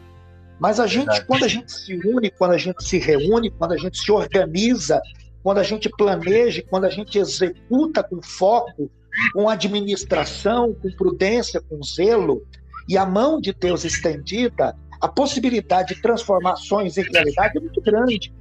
Mas 0.60 0.80
a 0.80 0.88
gente, 0.88 1.24
quando 1.26 1.46
a 1.46 1.48
gente 1.48 1.72
se 1.72 1.96
une, 2.06 2.30
quando 2.30 2.52
a 2.52 2.58
gente 2.58 2.84
se 2.84 3.00
reúne, 3.00 3.50
quando 3.50 3.74
a 3.74 3.78
gente 3.78 3.98
se 3.98 4.12
organiza, 4.12 5.02
quando 5.42 5.60
a 5.60 5.64
gente 5.64 5.90
planeja, 5.90 6.64
quando 6.70 6.86
a 6.86 6.90
gente 6.90 7.18
executa 7.18 8.04
com 8.04 8.22
foco, 8.22 8.92
com 9.34 9.50
administração, 9.50 10.74
com 10.74 10.92
prudência, 10.92 11.62
com 11.62 11.82
zelo, 11.82 12.46
e 12.88 12.98
a 12.98 13.06
mão 13.06 13.40
de 13.40 13.54
Deus 13.54 13.86
estendida, 13.86 14.76
a 15.00 15.08
possibilidade 15.08 15.96
de 15.96 16.02
transformações 16.02 16.98
em 16.98 17.04
realidade 17.04 17.58
é 17.58 17.62
muito 17.62 17.82
grande. 17.82 18.34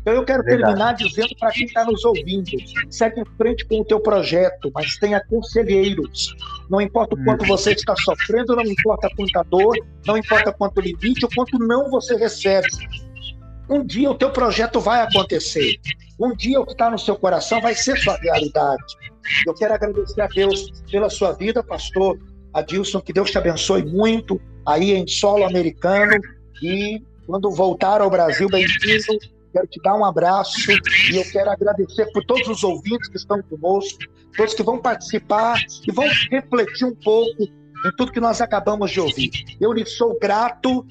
Então 0.00 0.14
eu 0.14 0.24
quero 0.24 0.42
Verdade. 0.42 0.64
terminar 0.64 0.94
dizendo 0.94 1.34
para 1.38 1.50
quem 1.50 1.64
está 1.64 1.84
nos 1.84 2.04
ouvindo, 2.04 2.50
segue 2.90 3.20
em 3.20 3.24
frente 3.36 3.64
com 3.66 3.80
o 3.80 3.84
teu 3.84 4.00
projeto, 4.00 4.70
mas 4.74 4.96
tenha 4.98 5.20
conselheiros. 5.28 6.34
Não 6.70 6.80
importa 6.80 7.14
o 7.14 7.24
quanto 7.24 7.44
hum. 7.44 7.48
você 7.48 7.72
está 7.72 7.94
sofrendo, 7.96 8.54
não 8.56 8.64
importa 8.64 9.10
quanta 9.16 9.42
dor, 9.44 9.76
não 10.06 10.16
importa 10.16 10.52
quanto 10.52 10.80
limite, 10.80 11.24
ou 11.24 11.30
quanto 11.34 11.58
não 11.58 11.90
você 11.90 12.16
recebe. 12.16 12.68
Um 13.68 13.84
dia 13.84 14.10
o 14.10 14.14
teu 14.14 14.30
projeto 14.30 14.80
vai 14.80 15.02
acontecer. 15.02 15.76
Um 16.20 16.34
dia 16.34 16.60
o 16.60 16.66
que 16.66 16.72
está 16.72 16.88
no 16.88 16.98
seu 16.98 17.16
coração 17.16 17.60
vai 17.60 17.74
ser 17.74 17.96
sua 17.98 18.16
realidade. 18.16 18.84
Eu 19.44 19.54
quero 19.54 19.74
agradecer 19.74 20.20
a 20.20 20.28
Deus 20.28 20.70
pela 20.90 21.10
sua 21.10 21.32
vida, 21.32 21.62
pastor 21.62 22.18
Adilson, 22.54 23.00
que 23.00 23.12
Deus 23.12 23.30
te 23.30 23.38
abençoe 23.38 23.84
muito 23.84 24.40
aí 24.64 24.92
em 24.92 25.06
solo 25.06 25.44
americano 25.44 26.18
e 26.62 27.02
quando 27.26 27.50
voltar 27.50 28.00
ao 28.00 28.08
Brasil, 28.08 28.48
bem-vindo. 28.48 29.35
Quero 29.56 29.68
te 29.68 29.80
dar 29.80 29.94
um 29.94 30.04
abraço 30.04 30.70
e 31.10 31.16
eu 31.16 31.24
quero 31.32 31.48
agradecer 31.48 32.04
por 32.12 32.22
todos 32.26 32.46
os 32.46 32.62
ouvintes 32.62 33.08
que 33.08 33.16
estão 33.16 33.40
conosco, 33.40 34.00
todos 34.36 34.52
que 34.52 34.62
vão 34.62 34.78
participar 34.78 35.58
e 35.88 35.90
vão 35.90 36.06
refletir 36.30 36.84
um 36.84 36.94
pouco 36.94 37.42
em 37.42 37.96
tudo 37.96 38.12
que 38.12 38.20
nós 38.20 38.42
acabamos 38.42 38.90
de 38.90 39.00
ouvir. 39.00 39.30
Eu 39.58 39.72
lhe 39.72 39.86
sou 39.86 40.18
grato 40.20 40.84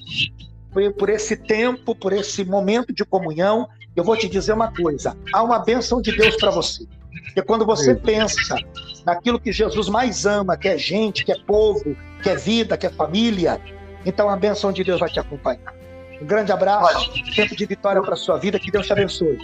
por 0.98 1.08
esse 1.08 1.36
tempo, 1.36 1.94
por 1.94 2.12
esse 2.12 2.44
momento 2.44 2.92
de 2.92 3.04
comunhão. 3.04 3.68
Eu 3.94 4.02
vou 4.02 4.16
te 4.16 4.28
dizer 4.28 4.54
uma 4.54 4.74
coisa: 4.74 5.16
há 5.32 5.44
uma 5.44 5.60
bênção 5.60 6.02
de 6.02 6.10
Deus 6.10 6.34
para 6.34 6.50
você. 6.50 6.84
Porque 7.26 7.42
quando 7.42 7.64
você 7.64 7.94
pensa 7.94 8.56
naquilo 9.04 9.38
que 9.38 9.52
Jesus 9.52 9.88
mais 9.88 10.26
ama, 10.26 10.56
que 10.56 10.66
é 10.66 10.76
gente, 10.76 11.24
que 11.24 11.30
é 11.30 11.38
povo, 11.38 11.96
que 12.20 12.30
é 12.30 12.34
vida, 12.34 12.76
que 12.76 12.86
é 12.88 12.90
família, 12.90 13.60
então 14.04 14.28
a 14.28 14.36
bênção 14.36 14.72
de 14.72 14.82
Deus 14.82 14.98
vai 14.98 15.08
te 15.08 15.20
acompanhar. 15.20 15.75
Um 16.20 16.26
grande 16.26 16.52
abraço, 16.52 17.12
tempo 17.34 17.56
de 17.56 17.66
vitória 17.66 18.00
para 18.02 18.16
sua 18.16 18.38
vida, 18.38 18.58
que 18.58 18.70
Deus 18.70 18.86
te 18.86 18.92
abençoe. 18.92 19.38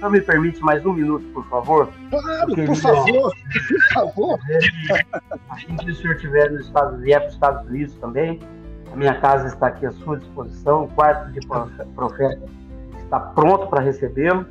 Só 0.00 0.08
me 0.08 0.20
permite 0.20 0.60
mais 0.62 0.84
um 0.86 0.94
minuto, 0.94 1.26
por 1.34 1.46
favor? 1.48 1.88
Claro, 2.08 2.54
por 2.54 2.76
favor, 2.76 3.32
por 3.68 3.92
favor. 3.92 4.38
Assim 5.50 5.76
que 5.76 5.90
o 5.90 5.94
senhor 5.94 6.14
estiver 6.14 6.50
nos 6.50 6.66
Estados, 6.66 7.00
vier 7.00 7.20
para 7.20 7.28
os 7.28 7.34
Estados 7.34 7.68
Unidos 7.68 7.94
também, 7.96 8.40
a 8.92 8.96
minha 8.96 9.14
casa 9.20 9.48
está 9.48 9.66
aqui 9.66 9.84
à 9.84 9.92
sua 9.92 10.18
disposição, 10.18 10.84
o 10.84 10.88
quarto 10.88 11.30
de 11.32 11.40
profeta 11.94 12.40
está 13.02 13.20
pronto 13.20 13.66
para 13.66 13.82
recebê-lo. 13.82 14.46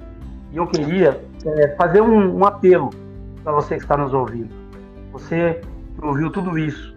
E 0.51 0.57
eu 0.57 0.67
queria 0.67 1.19
é, 1.45 1.75
fazer 1.75 2.01
um, 2.01 2.37
um 2.37 2.45
apelo 2.45 2.89
para 3.43 3.53
você 3.53 3.75
que 3.75 3.81
está 3.81 3.97
nos 3.97 4.13
ouvindo. 4.13 4.53
Você 5.11 5.61
que 5.95 6.05
ouviu 6.05 6.31
tudo 6.31 6.57
isso, 6.57 6.95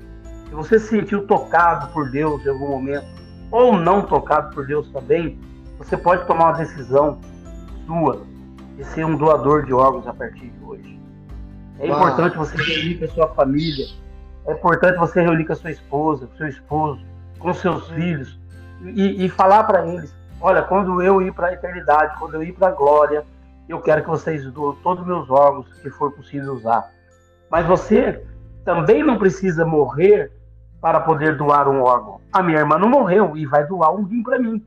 se 0.49 0.55
você 0.55 0.79
se 0.79 0.89
sentiu 0.89 1.27
tocado 1.27 1.89
por 1.93 2.11
Deus 2.11 2.45
em 2.45 2.51
algum 2.51 2.69
momento, 2.69 3.22
ou 3.53 3.77
não 3.77 4.03
tocado 4.03 4.53
por 4.55 4.67
Deus 4.67 4.91
também, 4.91 5.39
você 5.79 5.97
pode 5.97 6.27
tomar 6.27 6.47
uma 6.47 6.59
decisão 6.59 7.21
sua 7.87 8.23
de 8.77 8.85
ser 8.85 9.05
um 9.05 9.17
doador 9.17 9.67
de 9.67 9.75
órgãos 9.75 10.07
a 10.07 10.15
partir 10.15 10.49
de 10.49 10.65
hoje. 10.65 10.99
É 11.79 11.87
Uau. 11.87 11.99
importante 11.99 12.37
você 12.37 12.57
reunir 12.57 12.99
com 12.99 13.05
a 13.05 13.09
sua 13.09 13.29
família, 13.29 13.87
é 14.47 14.53
importante 14.53 14.99
você 14.99 15.21
reunir 15.21 15.45
com 15.45 15.53
a 15.53 15.57
sua 15.57 15.71
esposa, 15.71 16.27
com 16.27 16.37
seu 16.37 16.49
esposo, 16.49 17.05
com 17.39 17.53
seus 17.53 17.89
filhos 17.91 18.41
e, 18.83 19.25
e 19.25 19.29
falar 19.29 19.65
para 19.65 19.87
eles: 19.87 20.15
olha, 20.41 20.63
quando 20.63 21.03
eu 21.03 21.21
ir 21.21 21.33
para 21.33 21.49
a 21.49 21.53
eternidade, 21.53 22.19
quando 22.19 22.35
eu 22.35 22.43
ir 22.43 22.53
para 22.53 22.69
a 22.69 22.73
glória, 22.73 23.25
eu 23.69 23.81
quero 23.81 24.03
que 24.03 24.09
vocês 24.09 24.45
doem 24.53 24.77
todos 24.83 25.03
os 25.03 25.07
meus 25.07 25.31
órgãos 25.31 25.67
que 25.83 25.91
for 25.91 26.11
possível 26.13 26.55
usar. 26.55 26.91
Mas 27.51 27.67
você 27.67 28.25
também 28.65 29.05
não 29.05 29.19
precisa 29.19 29.67
morrer 29.67 30.33
para 30.83 31.01
poder 31.01 31.37
doar 31.37 31.69
um 31.69 31.81
órgão. 31.81 32.21
A 32.33 32.43
minha 32.43 32.59
irmã 32.59 32.77
não 32.77 32.91
morreu 32.91 33.37
e 33.37 33.47
vai 33.47 33.65
doar 33.67 33.95
um 33.95 34.03
rim 34.03 34.23
para 34.23 34.39
mim. 34.39 34.63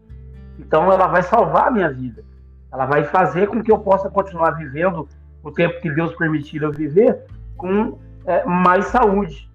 Então 0.57 0.91
ela 0.91 1.07
vai 1.07 1.21
salvar 1.21 1.67
a 1.67 1.71
minha 1.71 1.91
vida. 1.91 2.23
Ela 2.71 2.85
vai 2.85 3.03
fazer 3.03 3.47
com 3.47 3.61
que 3.61 3.71
eu 3.71 3.77
possa 3.77 4.09
continuar 4.09 4.51
vivendo 4.51 5.07
o 5.43 5.51
tempo 5.51 5.79
que 5.81 5.91
Deus 5.91 6.15
permitir 6.15 6.63
eu 6.63 6.71
viver 6.71 7.25
com 7.57 7.99
é, 8.25 8.43
mais 8.45 8.85
saúde. 8.85 9.49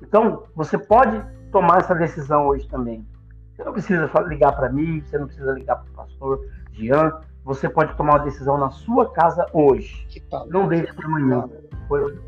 Então, 0.00 0.44
você 0.54 0.78
pode 0.78 1.22
tomar 1.50 1.78
essa 1.78 1.94
decisão 1.94 2.46
hoje 2.46 2.66
também. 2.68 3.06
Você 3.52 3.64
não 3.64 3.72
precisa 3.72 4.10
ligar 4.26 4.52
para 4.52 4.70
mim, 4.70 5.00
você 5.00 5.18
não 5.18 5.26
precisa 5.26 5.52
ligar 5.52 5.76
para 5.76 5.90
o 5.90 5.94
pastor 5.94 6.40
Jean. 6.72 7.12
Você 7.44 7.68
pode 7.68 7.94
tomar 7.96 8.14
uma 8.14 8.24
decisão 8.24 8.56
na 8.56 8.70
sua 8.70 9.12
casa 9.12 9.46
hoje. 9.52 10.06
Não 10.48 10.66
deixe 10.66 10.92
para 10.92 11.06
amanhã. 11.06 11.48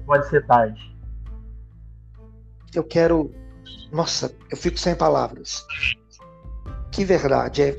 Pode 0.05 0.27
ser 0.29 0.45
tarde. 0.47 0.97
Eu 2.75 2.85
quero. 2.85 3.33
Nossa, 3.93 4.35
eu 4.51 4.57
fico 4.57 4.79
sem 4.79 4.95
palavras. 4.95 5.65
Que 6.91 7.05
verdade. 7.05 7.63
É... 7.63 7.77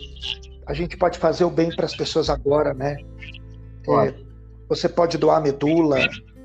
A 0.66 0.74
gente 0.74 0.98
pode 0.98 1.18
fazer 1.18 1.46
o 1.46 1.50
bem 1.50 1.74
para 1.76 1.86
as 1.86 1.96
pessoas 1.96 2.30
agora, 2.30 2.74
né? 2.74 2.98
É... 3.88 4.14
Você 4.70 4.90
pode 4.90 5.18
doar 5.18 5.42
medula. 5.42 5.98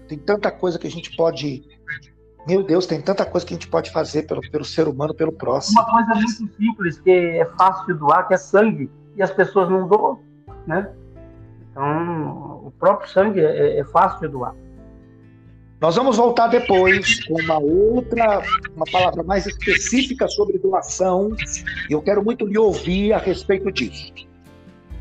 Tem 0.08 0.18
tanta 0.18 0.50
coisa 0.50 0.78
que 0.78 0.86
a 0.86 0.90
gente 0.90 1.16
pode 1.16 1.62
meu 2.46 2.64
Deus, 2.64 2.86
tem 2.86 3.00
tanta 3.00 3.24
coisa 3.24 3.46
que 3.46 3.54
a 3.54 3.56
gente 3.56 3.68
pode 3.68 3.90
fazer 3.92 4.24
pelo, 4.24 4.40
pelo 4.50 4.64
ser 4.64 4.88
humano, 4.88 5.14
pelo 5.14 5.32
próximo. 5.32 5.80
Uma 5.80 5.90
coisa 5.90 6.14
muito 6.14 6.56
simples, 6.56 6.98
que 6.98 7.10
é 7.10 7.44
fácil 7.56 7.86
de 7.86 7.94
doar, 7.94 8.26
que 8.26 8.34
é 8.34 8.36
sangue, 8.36 8.90
e 9.16 9.22
as 9.22 9.30
pessoas 9.30 9.70
não 9.70 9.86
doam, 9.86 10.20
né? 10.66 10.90
Então, 11.70 12.66
o 12.66 12.72
próprio 12.78 13.08
sangue 13.08 13.40
é, 13.40 13.78
é 13.78 13.84
fácil 13.84 14.20
de 14.20 14.28
doar. 14.28 14.54
Nós 15.82 15.96
vamos 15.96 16.16
voltar 16.16 16.46
depois 16.46 17.24
com 17.24 17.34
uma 17.42 17.58
outra, 17.58 18.40
uma 18.76 18.86
palavra 18.86 19.24
mais 19.24 19.46
específica 19.46 20.28
sobre 20.28 20.56
doação, 20.56 21.34
e 21.90 21.92
eu 21.92 22.00
quero 22.00 22.24
muito 22.24 22.46
lhe 22.46 22.56
ouvir 22.56 23.12
a 23.12 23.18
respeito 23.18 23.72
disso. 23.72 24.12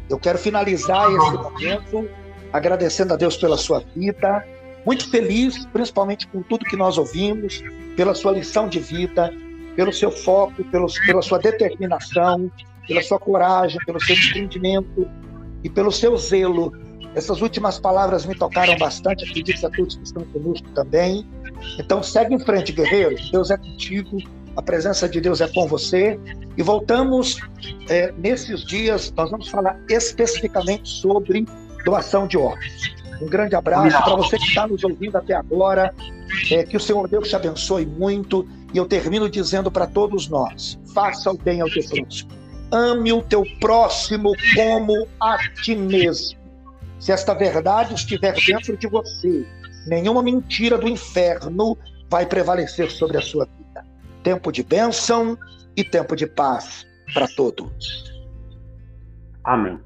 Eu 0.09 0.17
quero 0.17 0.39
finalizar 0.39 1.07
esse 1.11 1.33
momento 1.33 2.09
agradecendo 2.51 3.13
a 3.13 3.15
Deus 3.15 3.37
pela 3.37 3.57
sua 3.57 3.83
vida, 3.95 4.43
muito 4.83 5.07
feliz, 5.11 5.63
principalmente 5.67 6.25
com 6.25 6.41
tudo 6.41 6.65
que 6.65 6.75
nós 6.75 6.97
ouvimos, 6.97 7.63
pela 7.95 8.15
sua 8.15 8.31
lição 8.31 8.67
de 8.67 8.79
vida, 8.79 9.31
pelo 9.75 9.93
seu 9.93 10.09
foco, 10.09 10.63
pelo, 10.63 10.87
pela 11.05 11.21
sua 11.21 11.37
determinação, 11.37 12.51
pela 12.87 13.03
sua 13.03 13.19
coragem, 13.19 13.77
pelo 13.85 14.01
seu 14.01 14.15
desprendimento 14.15 15.07
e 15.63 15.69
pelo 15.69 15.91
seu 15.91 16.17
zelo. 16.17 16.73
Essas 17.15 17.41
últimas 17.41 17.77
palavras 17.77 18.25
me 18.25 18.35
tocaram 18.35 18.77
bastante, 18.77 19.25
acredito 19.25 19.65
a 19.65 19.69
todos 19.69 19.95
que 19.95 20.03
estão 20.03 20.23
conosco 20.25 20.67
também. 20.69 21.27
Então, 21.77 22.01
segue 22.01 22.35
em 22.35 22.39
frente, 22.39 22.71
guerreiro. 22.71 23.15
Deus 23.31 23.51
é 23.51 23.57
contigo, 23.57 24.17
a 24.55 24.61
presença 24.61 25.07
de 25.09 25.19
Deus 25.19 25.41
é 25.41 25.47
com 25.47 25.67
você. 25.67 26.19
E 26.57 26.63
voltamos 26.63 27.39
é, 27.89 28.13
nesses 28.17 28.65
dias, 28.65 29.13
nós 29.15 29.29
vamos 29.29 29.49
falar 29.49 29.77
especificamente 29.89 30.87
sobre 30.87 31.45
doação 31.83 32.27
de 32.27 32.37
órgãos. 32.37 32.95
Um 33.21 33.27
grande 33.27 33.55
abraço 33.55 34.03
para 34.03 34.15
você 34.15 34.37
que 34.37 34.45
está 34.45 34.67
nos 34.67 34.83
ouvindo 34.83 35.15
até 35.15 35.35
agora. 35.35 35.93
É, 36.49 36.63
que 36.63 36.77
o 36.77 36.79
Senhor 36.79 37.07
Deus 37.07 37.27
te 37.27 37.35
abençoe 37.35 37.85
muito. 37.85 38.47
E 38.73 38.77
eu 38.77 38.85
termino 38.85 39.29
dizendo 39.29 39.69
para 39.69 39.85
todos 39.85 40.27
nós: 40.27 40.79
faça 40.93 41.29
o 41.29 41.37
bem 41.37 41.61
ao 41.61 41.69
teu 41.69 41.83
próximo. 41.83 42.31
Ame 42.71 43.11
o 43.11 43.21
teu 43.21 43.43
próximo 43.59 44.31
como 44.55 45.07
a 45.19 45.37
ti 45.61 45.75
mesmo. 45.75 46.40
Se 47.01 47.11
esta 47.11 47.33
verdade 47.33 47.95
estiver 47.95 48.35
dentro 48.45 48.77
de 48.77 48.87
você, 48.87 49.43
nenhuma 49.87 50.21
mentira 50.21 50.77
do 50.77 50.87
inferno 50.87 51.75
vai 52.07 52.27
prevalecer 52.27 52.91
sobre 52.91 53.17
a 53.17 53.21
sua 53.21 53.45
vida. 53.45 53.83
Tempo 54.23 54.51
de 54.51 54.61
bênção 54.61 55.35
e 55.75 55.83
tempo 55.83 56.15
de 56.15 56.27
paz 56.27 56.85
para 57.11 57.27
todos. 57.27 58.13
Amém. 59.43 59.79